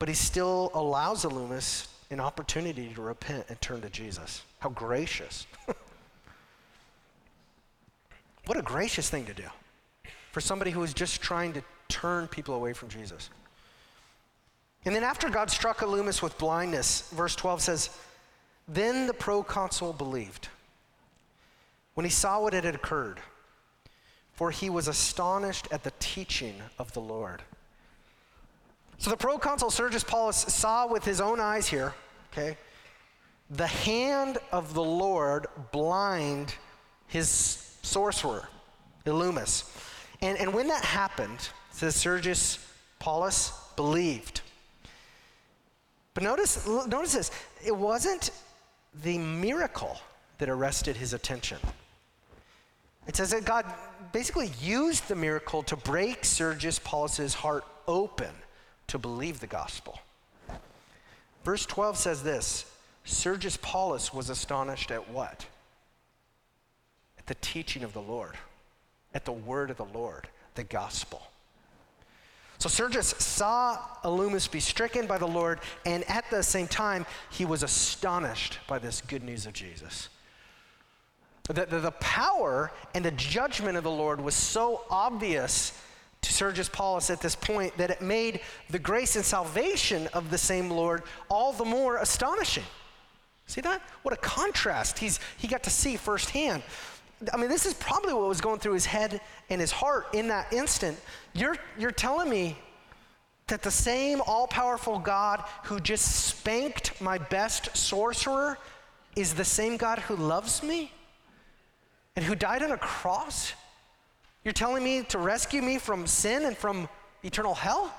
[0.01, 4.43] But he still allows Elymas an opportunity to repent and turn to Jesus.
[4.59, 5.47] How gracious.
[8.47, 9.47] what a gracious thing to do
[10.33, 13.31] for somebody who is just trying to turn people away from Jesus.
[14.85, 17.91] And then after God struck Elymas with blindness, verse 12 says,
[18.69, 20.49] Then the proconsul believed
[21.95, 23.21] when he saw what had occurred,
[24.35, 27.43] for he was astonished at the teaching of the Lord.
[28.99, 31.95] So the proconsul Sergius Paulus saw with his own eyes here,
[32.33, 32.57] okay,
[33.51, 36.55] the hand of the Lord blind
[37.07, 37.29] his
[37.83, 38.49] sorcerer,
[39.05, 39.73] Elymas.
[40.21, 42.59] And, and when that happened, says Sergius
[42.99, 44.41] Paulus believed.
[46.15, 47.31] But notice, notice this
[47.65, 48.31] it wasn't
[49.03, 49.99] the miracle
[50.39, 51.59] that arrested his attention.
[53.07, 53.67] It says that God
[54.13, 58.31] basically used the miracle to break Sergius Paulus's heart open
[58.87, 59.99] to believe the gospel.
[61.45, 62.65] Verse 12 says this
[63.05, 65.45] Sergius Paulus was astonished at what?
[67.19, 68.37] At the teaching of the Lord,
[69.13, 71.21] at the word of the Lord, the gospel.
[72.59, 77.45] So Sergius saw Elymas be stricken by the Lord, and at the same time, he
[77.45, 80.09] was astonished by this good news of Jesus.
[81.45, 85.79] The, the, the power and the judgment of the Lord was so obvious
[86.23, 88.41] to Sergius Paulus at this point that it made
[88.71, 92.65] the grace and salvation of the same Lord all the more astonishing.
[93.47, 93.81] See that?
[94.03, 96.65] What a contrast he's, he got to see firsthand.
[97.33, 100.29] I mean, this is probably what was going through his head and his heart in
[100.29, 100.99] that instant.
[101.33, 102.59] You're, you're telling me
[103.47, 108.59] that the same all powerful God who just spanked my best sorcerer
[109.15, 110.93] is the same God who loves me
[112.17, 113.53] and who died on a cross?
[114.45, 116.89] You're telling me to rescue me from sin and from
[117.23, 117.95] eternal hell?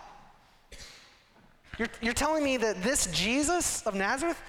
[1.80, 4.42] You're, you're telling me that this Jesus of Nazareth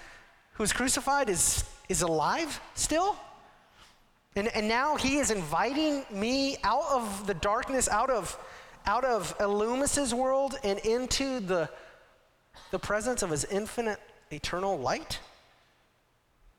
[0.54, 3.16] who was crucified is, is alive still?
[4.38, 8.38] And, and now he is inviting me out of the darkness, out of,
[8.86, 11.68] out of Elymas's world, and into the,
[12.70, 13.98] the presence of his infinite
[14.30, 15.18] eternal light?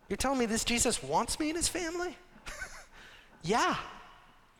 [0.10, 2.18] You're telling me this Jesus wants me in his family?
[3.44, 3.78] yeah.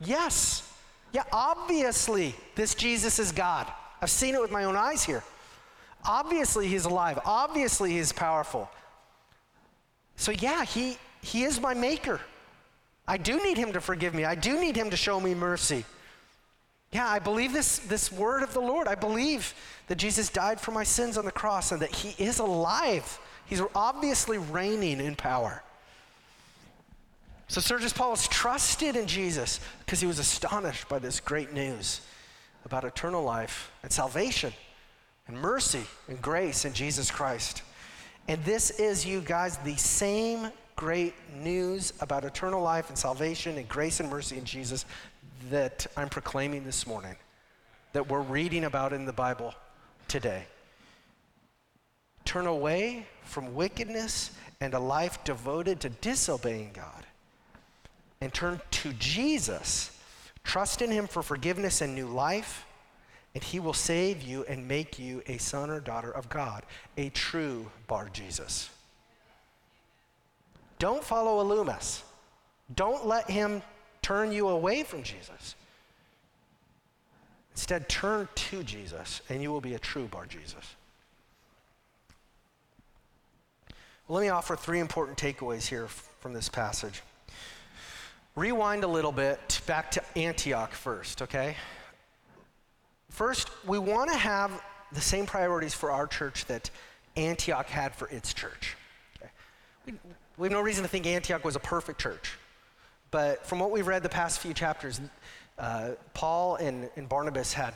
[0.00, 0.66] Yes.
[1.12, 3.66] Yeah, obviously, this Jesus is God.
[4.00, 5.22] I've seen it with my own eyes here.
[6.06, 7.18] Obviously, he's alive.
[7.26, 8.70] Obviously, he's powerful.
[10.16, 12.18] So, yeah, he, he is my maker.
[13.10, 14.24] I do need him to forgive me.
[14.24, 15.84] I do need him to show me mercy.
[16.92, 18.86] Yeah, I believe this, this word of the Lord.
[18.86, 19.52] I believe
[19.88, 23.18] that Jesus died for my sins on the cross and that he is alive.
[23.46, 25.60] He's obviously reigning in power.
[27.48, 32.02] So Sergius Paulus trusted in Jesus because he was astonished by this great news
[32.64, 34.52] about eternal life and salvation
[35.26, 37.64] and mercy and grace in Jesus Christ.
[38.28, 43.68] And this is, you guys, the same great news about eternal life and salvation and
[43.68, 44.86] grace and mercy in Jesus
[45.50, 47.16] that I'm proclaiming this morning.
[47.92, 49.52] that we're reading about in the Bible
[50.08, 50.44] today.
[52.24, 57.04] Turn away from wickedness and a life devoted to disobeying God.
[58.22, 59.90] And turn to Jesus.
[60.44, 62.64] Trust in Him for forgiveness and new life,
[63.34, 66.64] and He will save you and make you a son or daughter of God,
[66.96, 68.70] a true Bar Jesus.
[70.80, 72.02] Don't follow a.
[72.74, 73.62] Don't let him
[74.02, 75.54] turn you away from Jesus.
[77.52, 80.74] Instead, turn to Jesus, and you will be a true Bar Jesus.
[84.08, 87.02] Well, let me offer three important takeaways here from this passage.
[88.34, 91.56] Rewind a little bit back to Antioch first, okay?
[93.10, 94.50] First, we want to have
[94.92, 96.70] the same priorities for our church that
[97.16, 98.76] Antioch had for its church.
[99.86, 99.98] Okay?
[100.40, 102.38] We have no reason to think Antioch was a perfect church.
[103.10, 104.98] But from what we've read the past few chapters,
[105.58, 107.74] uh, Paul and, and, Barnabas had,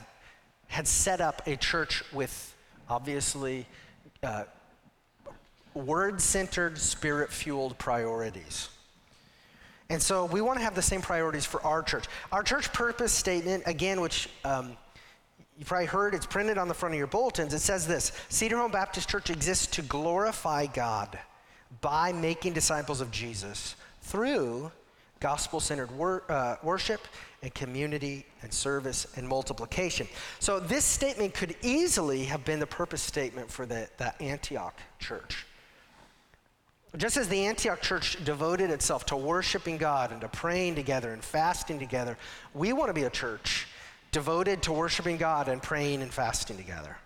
[0.68, 2.56] had set up a church with
[2.88, 3.66] obviously
[4.22, 4.44] uh,
[5.74, 8.70] word centered, spirit fueled priorities.
[9.90, 12.06] And so we want to have the same priorities for our church.
[12.32, 14.74] Our church purpose statement, again, which um,
[15.58, 17.52] you probably heard, it's printed on the front of your bulletins.
[17.52, 21.18] It says this Cedar Home Baptist Church exists to glorify God
[21.80, 24.70] by making disciples of Jesus through
[25.20, 27.00] gospel centered wor- uh, worship
[27.42, 30.06] and community and service and multiplication.
[30.38, 35.46] So, this statement could easily have been the purpose statement for the, the Antioch church.
[36.96, 41.24] Just as the Antioch church devoted itself to worshiping God and to praying together and
[41.24, 42.16] fasting together,
[42.52, 43.66] we want to be a church
[44.12, 46.96] devoted to worshiping God and praying and fasting together.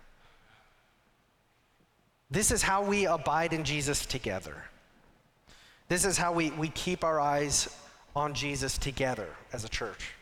[2.31, 4.55] This is how we abide in Jesus together.
[5.87, 7.75] This is how we, we keep our eyes
[8.15, 10.13] on Jesus together as a church.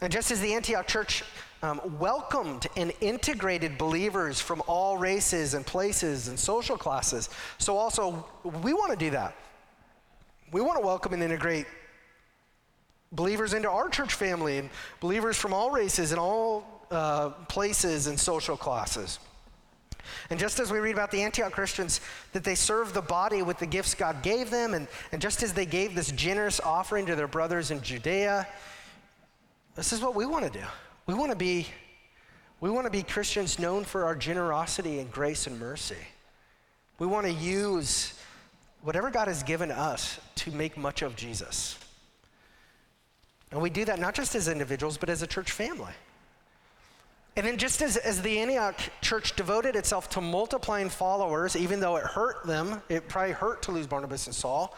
[0.00, 1.22] And just as the Antioch church
[1.62, 7.28] um, welcomed and integrated believers from all races and places and social classes.
[7.58, 9.36] So, also, we want to do that.
[10.50, 11.66] We want to welcome and integrate
[13.12, 18.18] believers into our church family and believers from all races and all uh, places and
[18.18, 19.20] social classes.
[20.30, 22.00] And just as we read about the Antioch Christians,
[22.32, 25.52] that they served the body with the gifts God gave them, and, and just as
[25.52, 28.46] they gave this generous offering to their brothers in Judea,
[29.74, 30.64] this is what we want to do.
[31.06, 31.66] We want to be
[32.60, 35.96] we want to be Christians known for our generosity and grace and mercy.
[37.00, 38.14] We want to use
[38.82, 41.76] whatever God has given us to make much of Jesus.
[43.50, 45.92] And we do that not just as individuals, but as a church family.
[47.34, 51.96] And then, just as, as the Antioch church devoted itself to multiplying followers, even though
[51.96, 54.76] it hurt them, it probably hurt to lose Barnabas and Saul,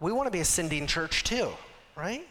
[0.00, 1.48] we want to be a sending church too,
[1.96, 2.26] right?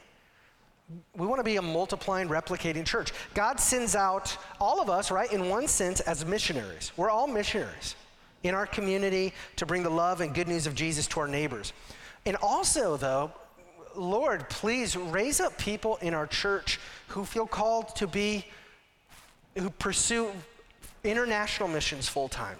[1.15, 3.13] We want to be a multiplying, replicating church.
[3.33, 6.91] God sends out all of us, right, in one sense, as missionaries.
[6.97, 7.95] We're all missionaries
[8.43, 11.71] in our community to bring the love and good news of Jesus to our neighbors.
[12.25, 13.31] And also, though,
[13.95, 18.45] Lord, please raise up people in our church who feel called to be,
[19.55, 20.31] who pursue
[21.03, 22.57] international missions full time.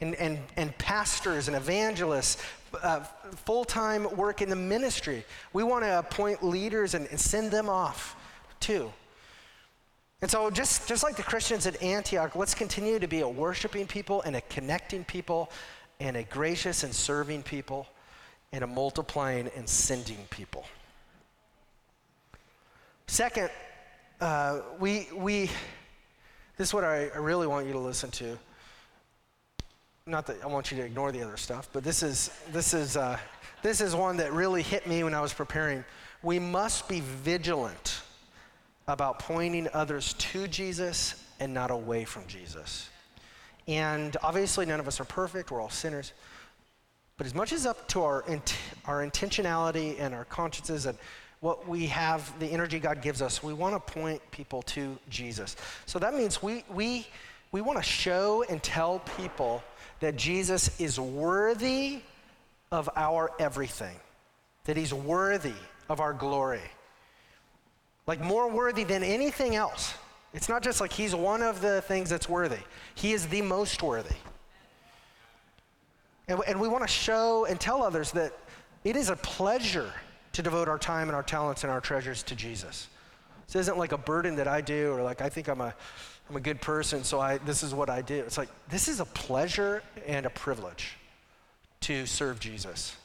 [0.00, 2.42] And, and, and pastors and evangelists,
[2.82, 3.00] uh,
[3.44, 5.24] full time work in the ministry.
[5.52, 8.16] We want to appoint leaders and, and send them off
[8.58, 8.92] too.
[10.22, 13.88] And so, just, just like the Christians at Antioch, let's continue to be a worshiping
[13.88, 15.50] people and a connecting people
[15.98, 17.88] and a gracious and serving people
[18.52, 20.64] and a multiplying and sending people.
[23.08, 23.50] Second,
[24.20, 25.50] uh, we, we,
[26.56, 28.38] this is what I, I really want you to listen to
[30.06, 32.96] not that I want you to ignore the other stuff, but this is this is
[32.96, 33.18] uh,
[33.62, 35.84] this is one that really hit me when I was preparing.
[36.22, 38.00] We must be vigilant
[38.88, 42.88] about pointing others to Jesus and not away from Jesus.
[43.68, 46.12] And obviously, none of us are perfect; we're all sinners.
[47.16, 50.98] But as much as up to our int- our intentionality and our consciences and
[51.42, 55.56] what we have, the energy God gives us, we want to point people to Jesus.
[55.86, 57.06] So that means we we
[57.50, 59.62] we want to show and tell people
[59.98, 62.00] that Jesus is worthy
[62.70, 63.96] of our everything,
[64.64, 65.52] that he's worthy
[65.88, 66.62] of our glory.
[68.06, 69.94] Like more worthy than anything else.
[70.32, 72.62] It's not just like he's one of the things that's worthy,
[72.94, 74.14] he is the most worthy.
[76.28, 78.32] And, and we want to show and tell others that
[78.84, 79.92] it is a pleasure
[80.32, 82.88] to devote our time and our talents and our treasures to Jesus.
[83.46, 85.74] This isn't like a burden that I do or like I think I'm a
[86.30, 88.14] I'm a good person, so I, this is what I do.
[88.20, 90.96] It's like, this is a pleasure and a privilege
[91.80, 92.96] to serve Jesus.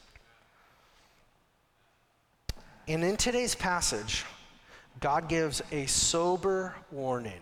[2.88, 4.24] And in today's passage,
[5.02, 7.42] God gives a sober warning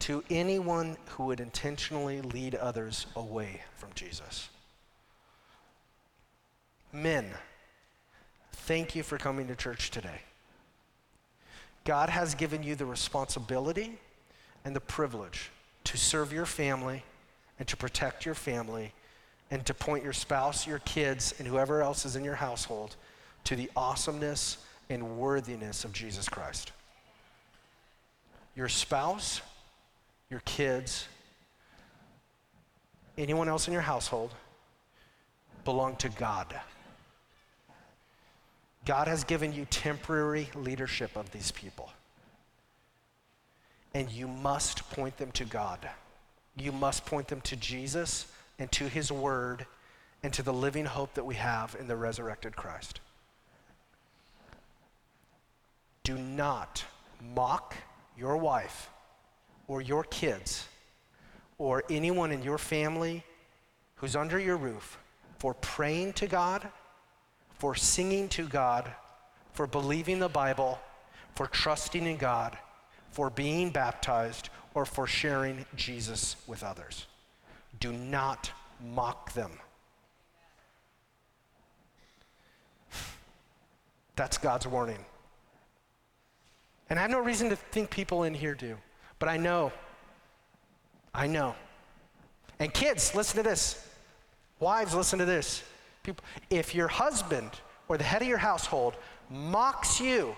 [0.00, 4.48] to anyone who would intentionally lead others away from Jesus.
[6.92, 7.26] Men,
[8.70, 10.20] thank you for coming to church today.
[11.82, 13.98] God has given you the responsibility
[14.64, 15.50] and the privilege
[15.82, 17.02] to serve your family
[17.58, 18.92] and to protect your family
[19.50, 22.94] and to point your spouse, your kids, and whoever else is in your household
[23.42, 24.58] to the awesomeness
[24.88, 26.70] and worthiness of Jesus Christ.
[28.54, 29.40] Your spouse,
[30.30, 31.08] your kids,
[33.18, 34.30] anyone else in your household
[35.64, 36.54] belong to God.
[38.84, 41.90] God has given you temporary leadership of these people.
[43.92, 45.88] And you must point them to God.
[46.56, 48.26] You must point them to Jesus
[48.58, 49.66] and to his word
[50.22, 53.00] and to the living hope that we have in the resurrected Christ.
[56.02, 56.84] Do not
[57.34, 57.74] mock
[58.16, 58.88] your wife
[59.68, 60.66] or your kids
[61.58, 63.24] or anyone in your family
[63.96, 64.98] who's under your roof
[65.38, 66.66] for praying to God,
[67.60, 68.90] for singing to God,
[69.52, 70.78] for believing the Bible,
[71.34, 72.56] for trusting in God,
[73.10, 77.06] for being baptized, or for sharing Jesus with others.
[77.78, 78.50] Do not
[78.82, 79.52] mock them.
[84.16, 85.04] That's God's warning.
[86.88, 88.78] And I have no reason to think people in here do,
[89.18, 89.70] but I know.
[91.12, 91.54] I know.
[92.58, 93.86] And kids, listen to this.
[94.60, 95.62] Wives, listen to this.
[96.02, 97.50] People, if your husband
[97.88, 98.96] or the head of your household
[99.28, 100.34] mocks you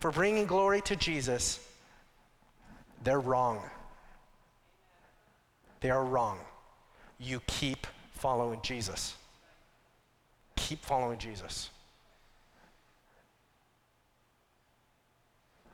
[0.00, 1.60] for bringing glory to Jesus,
[3.02, 3.60] they're wrong.
[5.80, 6.38] They are wrong.
[7.18, 9.14] You keep following Jesus.
[10.56, 11.68] Keep following Jesus.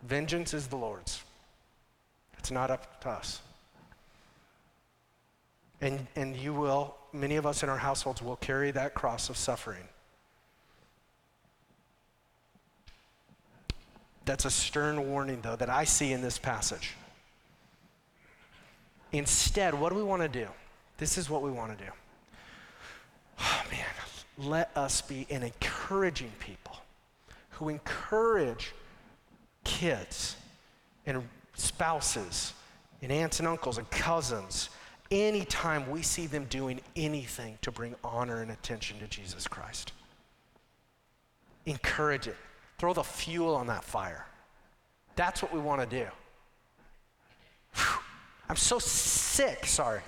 [0.02, 1.22] Vengeance is the Lord's.
[2.38, 3.40] It's not up to us.
[5.80, 9.36] And, and you will, many of us in our households will carry that cross of
[9.36, 9.84] suffering.
[14.26, 16.94] That's a stern warning, though, that I see in this passage.
[19.12, 20.46] Instead, what do we want to do?
[20.98, 21.90] This is what we want to do.
[23.40, 23.86] Oh, man,
[24.38, 26.76] let us be an encouraging people
[27.50, 28.72] who encourage
[29.64, 30.36] kids
[31.06, 32.52] and spouses
[33.02, 34.68] and aunts and uncles and cousins
[35.11, 39.92] anytime we see them doing anything to bring honor and attention to Jesus Christ.
[41.66, 42.36] Encourage it.
[42.78, 44.26] Throw the fuel on that fire.
[45.16, 46.06] That's what we want to do.
[47.74, 48.00] Whew.
[48.48, 50.00] I'm so sick, sorry.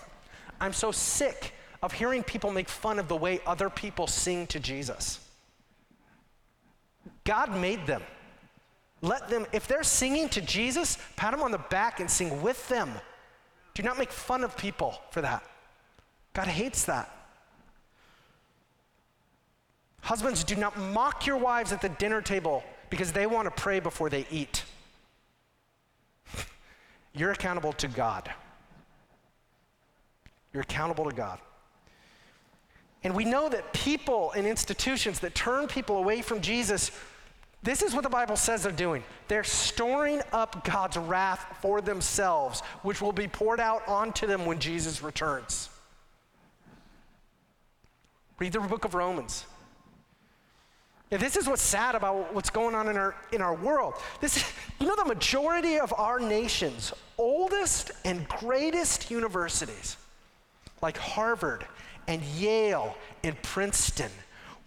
[0.61, 4.61] I'm so sick of hearing people make fun of the way other people sing to
[4.61, 5.21] Jesus.
[7.25, 8.03] God made them.
[9.01, 12.69] Let them, if they're singing to Jesus, pat them on the back and sing with
[12.69, 12.91] them.
[13.75, 15.43] Do not make fun of people for that.
[16.35, 17.11] God hates that.
[20.03, 23.81] Husbands, do not mock your wives at the dinner table because they want to pray
[23.81, 24.65] before they eat.
[27.15, 28.31] You're accountable to God.
[30.53, 31.39] You're accountable to God.
[33.05, 36.91] And we know that people and institutions that turn people away from Jesus
[37.63, 39.05] this is what the Bible says they're doing.
[39.29, 44.59] They're storing up God's wrath for themselves, which will be poured out onto them when
[44.59, 45.69] Jesus returns.
[48.39, 49.47] Read the book of Romans.
[51.13, 53.95] Yeah, this is what's sad about what's going on in our, in our world.
[54.21, 54.51] This,
[54.81, 59.99] you know, the majority of our nation's oldest and greatest universities,
[60.81, 61.67] like Harvard
[62.09, 64.11] and Yale and Princeton,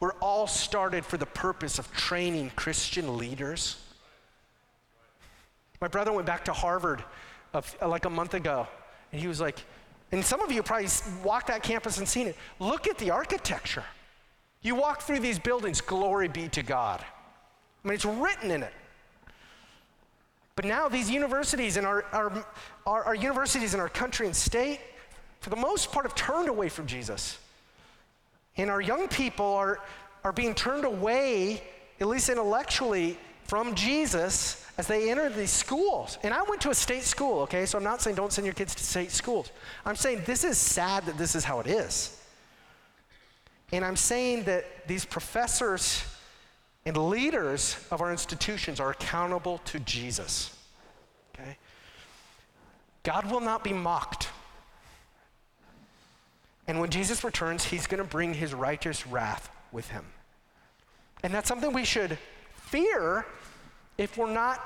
[0.06, 3.78] were all started for the purpose of training Christian leaders.
[5.82, 7.04] My brother went back to Harvard
[7.56, 8.68] uh, like a month ago,
[9.12, 9.58] and he was like,
[10.12, 10.90] and some of you probably
[11.24, 12.36] walked that campus and seen it.
[12.60, 13.84] Look at the architecture.
[14.62, 17.04] You walk through these buildings, glory be to God.
[17.84, 18.74] I mean, it's written in it.
[20.56, 22.46] But now these universities in our, our,
[22.86, 24.82] our, our universities in our country and state,
[25.40, 27.40] for the most part, have turned away from Jesus.
[28.58, 29.80] And our young people are,
[30.24, 31.62] are being turned away,
[32.00, 36.18] at least intellectually, from Jesus as they enter these schools.
[36.24, 37.66] And I went to a state school, okay?
[37.66, 39.52] So I'm not saying don't send your kids to state schools.
[39.86, 42.20] I'm saying this is sad that this is how it is.
[43.72, 46.04] And I'm saying that these professors
[46.86, 50.56] and leaders of our institutions are accountable to Jesus,
[51.34, 51.58] okay?
[53.04, 54.30] God will not be mocked.
[56.68, 60.06] And when Jesus returns, he's going to bring his righteous wrath with him.
[61.24, 62.18] And that's something we should
[62.56, 63.26] fear
[63.98, 64.64] if we're not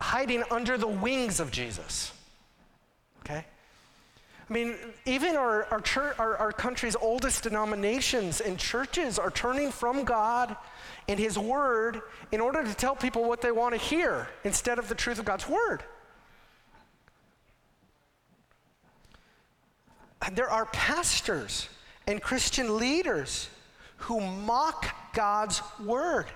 [0.00, 2.12] hiding under the wings of Jesus.
[3.20, 3.44] Okay?
[4.48, 4.76] I mean,
[5.06, 10.54] even our, our, church, our, our country's oldest denominations and churches are turning from God
[11.08, 14.88] and His Word in order to tell people what they want to hear instead of
[14.88, 15.82] the truth of God's Word.
[20.32, 21.68] There are pastors
[22.06, 23.48] and Christian leaders
[23.96, 26.26] who mock God's Word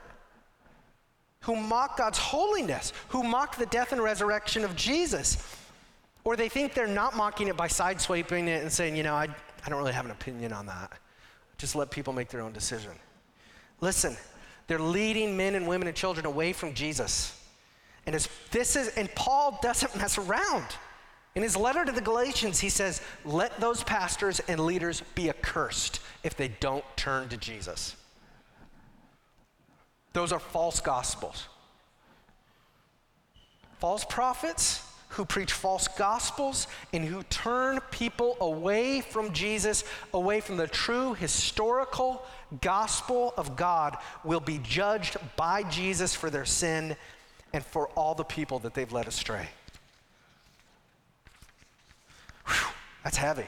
[1.42, 5.42] who mock God's holiness, who mock the death and resurrection of Jesus.
[6.24, 9.28] Or they think they're not mocking it by sideswiping it and saying, you know, I,
[9.64, 10.92] I don't really have an opinion on that.
[11.56, 12.92] Just let people make their own decision.
[13.80, 14.16] Listen,
[14.66, 17.40] they're leading men and women and children away from Jesus.
[18.04, 18.14] And
[18.50, 20.66] this is, and Paul doesn't mess around.
[21.34, 26.00] In his letter to the Galatians, he says, Let those pastors and leaders be accursed
[26.24, 27.94] if they don't turn to Jesus.
[30.12, 31.46] Those are false gospels.
[33.78, 40.56] False prophets who preach false gospels and who turn people away from Jesus, away from
[40.56, 42.26] the true historical
[42.60, 46.96] gospel of God, will be judged by Jesus for their sin
[47.52, 49.48] and for all the people that they've led astray.
[52.48, 52.72] Whew,
[53.04, 53.46] that's heavy.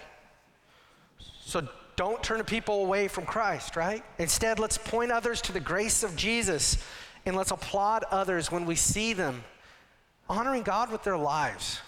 [1.40, 4.04] So don't turn people away from Christ, right?
[4.18, 6.78] Instead, let's point others to the grace of Jesus
[7.26, 9.44] and let's applaud others when we see them
[10.28, 11.80] honoring God with their lives.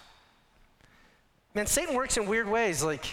[1.54, 2.82] Man, Satan works in weird ways.
[2.82, 3.06] Like,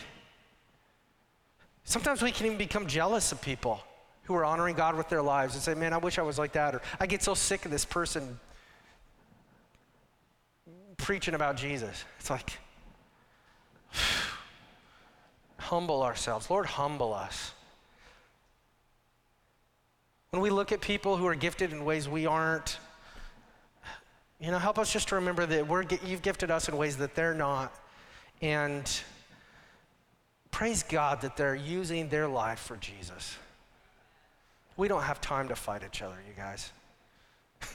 [1.84, 3.82] sometimes we can even become jealous of people
[4.24, 6.54] who are honoring God with their lives and say, man, I wish I was like
[6.54, 6.76] that.
[6.76, 8.40] Or I get so sick of this person
[10.98, 12.04] preaching about Jesus.
[12.20, 12.60] It's like,
[15.70, 16.50] humble ourselves.
[16.50, 17.54] Lord, humble us.
[20.32, 22.80] When we look at people who are gifted in ways we aren't,
[24.40, 27.14] you know, help us just to remember that we're, you've gifted us in ways that
[27.14, 27.72] they're not.
[28.42, 28.90] And
[30.50, 33.38] praise God that they're using their life for Jesus.
[34.76, 36.72] We don't have time to fight each other, you guys.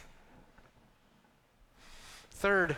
[2.33, 2.77] Third,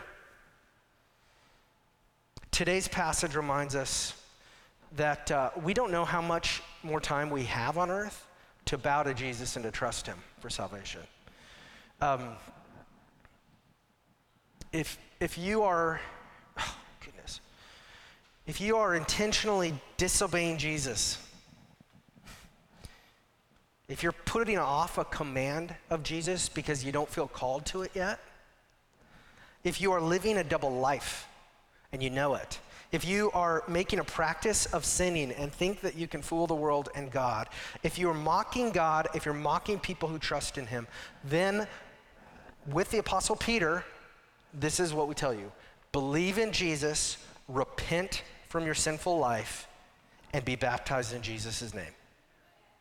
[2.51, 4.13] today's passage reminds us
[4.95, 8.25] that uh, we don't know how much more time we have on earth
[8.65, 11.01] to bow to Jesus and to trust Him for salvation.
[12.01, 12.35] Um,
[14.71, 15.99] if, if you are,
[16.59, 17.39] oh, goodness,
[18.45, 21.17] if you are intentionally disobeying Jesus,
[23.87, 27.91] if you're putting off a command of Jesus because you don't feel called to it
[27.93, 28.19] yet,
[29.63, 31.27] if you are living a double life
[31.91, 32.59] and you know it,
[32.91, 36.55] if you are making a practice of sinning and think that you can fool the
[36.55, 37.49] world and God,
[37.83, 40.87] if you're mocking God, if you're mocking people who trust in Him,
[41.23, 41.67] then
[42.71, 43.83] with the Apostle Peter,
[44.53, 45.51] this is what we tell you
[45.91, 47.17] believe in Jesus,
[47.47, 49.67] repent from your sinful life,
[50.33, 51.93] and be baptized in Jesus' name.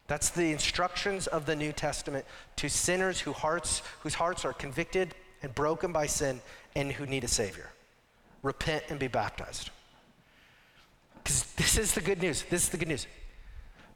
[0.07, 2.25] That's the instructions of the New Testament
[2.57, 6.41] to sinners whose hearts, whose hearts are convicted and broken by sin
[6.77, 7.71] and who need a Savior.
[8.43, 9.71] Repent and be baptized.
[11.27, 12.45] Because this is the good news.
[12.49, 13.09] This is the good news.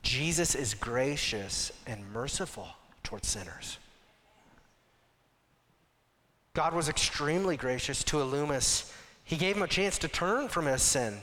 [0.03, 2.67] Jesus is gracious and merciful
[3.05, 3.79] towards sinners.
[6.55, 8.93] God was extremely gracious to Elymas.
[9.23, 11.19] He gave him a chance to turn from his sin.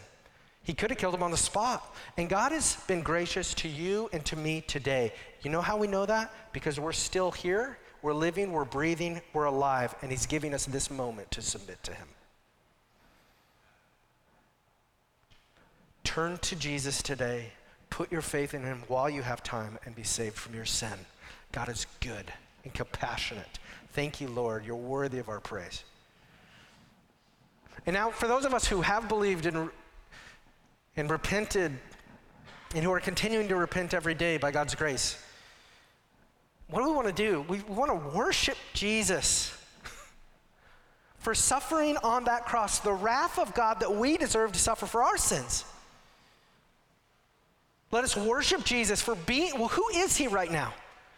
[0.64, 1.94] He could have killed him on the spot.
[2.16, 5.12] And God has been gracious to you and to me today.
[5.42, 6.34] You know how we know that?
[6.54, 10.90] Because we're still here, we're living, we're breathing, we're alive, and He's giving us this
[10.90, 12.08] moment to submit to Him.
[16.08, 17.52] Turn to Jesus today.
[17.90, 20.94] Put your faith in him while you have time and be saved from your sin.
[21.52, 22.32] God is good
[22.64, 23.60] and compassionate.
[23.92, 24.66] Thank you, Lord.
[24.66, 25.84] You're worthy of our praise.
[27.86, 29.70] And now, for those of us who have believed and,
[30.96, 31.74] and repented
[32.74, 35.22] and who are continuing to repent every day by God's grace,
[36.70, 37.46] what do we want to do?
[37.50, 39.54] We want to worship Jesus
[41.18, 45.04] for suffering on that cross, the wrath of God that we deserve to suffer for
[45.04, 45.66] our sins.
[47.92, 50.74] Let us worship Jesus for being, well, who is he right now?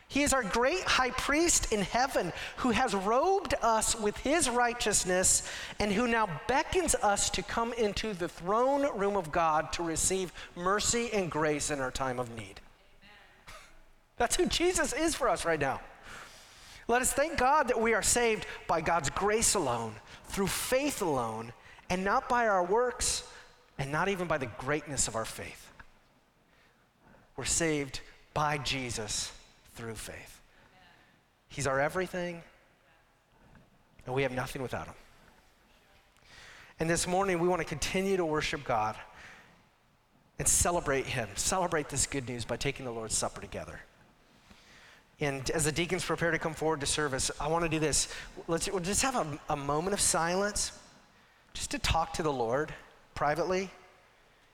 [0.08, 5.48] He is our great high priest in heaven who has robed us with his righteousness
[5.80, 10.34] and who now beckons us to come into the throne room of God to receive
[10.56, 12.60] mercy and grace in our time of need.
[14.18, 15.80] That's who Jesus is for us right now.
[16.88, 19.94] Let us thank God that we are saved by God's grace alone,
[20.26, 21.54] through faith alone,
[21.92, 23.24] and not by our works,
[23.78, 25.69] and not even by the greatness of our faith.
[27.40, 28.02] We're saved
[28.34, 29.32] by Jesus
[29.76, 30.42] through faith.
[31.48, 32.42] He's our everything,
[34.06, 34.94] and we have nothing without him.
[36.82, 38.98] And this morning, we want to continue to worship God
[40.38, 43.80] and celebrate Him, celebrate this good news by taking the Lord's Supper together.
[45.22, 48.14] And as the deacons prepare to come forward to service, I want to do this.
[48.50, 50.78] Let's we'll just have a, a moment of silence
[51.54, 52.74] just to talk to the Lord
[53.16, 53.70] privately.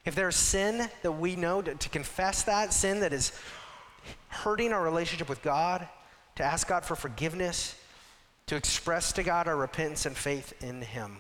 [0.06, 3.32] If there's sin that we know, to, to confess that sin that is
[4.28, 5.88] hurting our relationship with God,
[6.36, 7.76] to ask God for forgiveness,
[8.48, 11.18] to express to God our repentance and faith in Him,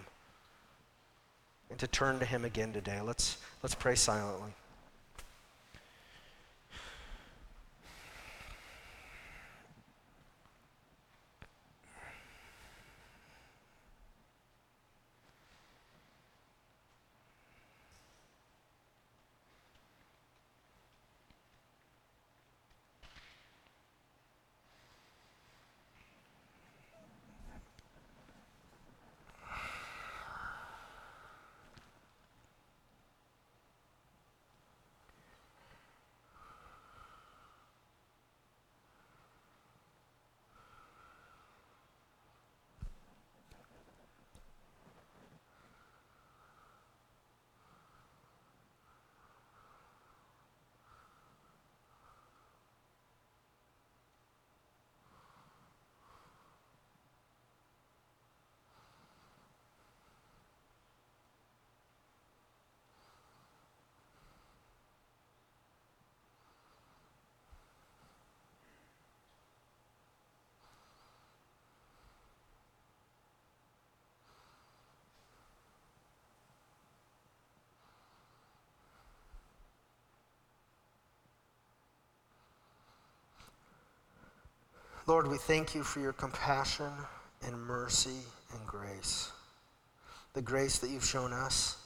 [1.70, 3.02] and to turn to Him again today.
[3.02, 4.52] Let's, let's pray silently.
[85.08, 86.92] Lord, we thank you for your compassion
[87.46, 89.32] and mercy and grace.
[90.34, 91.78] The grace that you've shown us.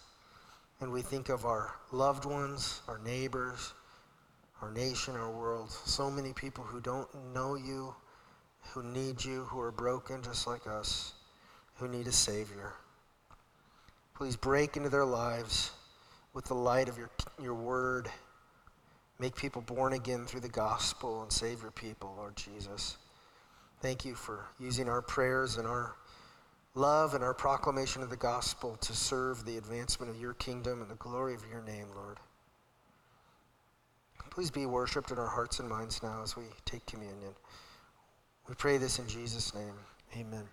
[0.80, 3.74] And we think of our loved ones, our neighbors,
[4.62, 5.70] our nation, our world.
[5.70, 7.94] So many people who don't know you,
[8.70, 11.12] who need you, who are broken just like us,
[11.76, 12.72] who need a Savior.
[14.16, 15.72] Please break into their lives
[16.34, 17.10] with the light of your,
[17.42, 18.10] your word.
[19.20, 22.96] Make people born again through the gospel and save your people, Lord Jesus.
[23.82, 25.96] Thank you for using our prayers and our
[26.76, 30.90] love and our proclamation of the gospel to serve the advancement of your kingdom and
[30.90, 32.18] the glory of your name, Lord.
[34.30, 37.34] Please be worshiped in our hearts and minds now as we take communion.
[38.48, 39.74] We pray this in Jesus' name.
[40.16, 40.48] Amen.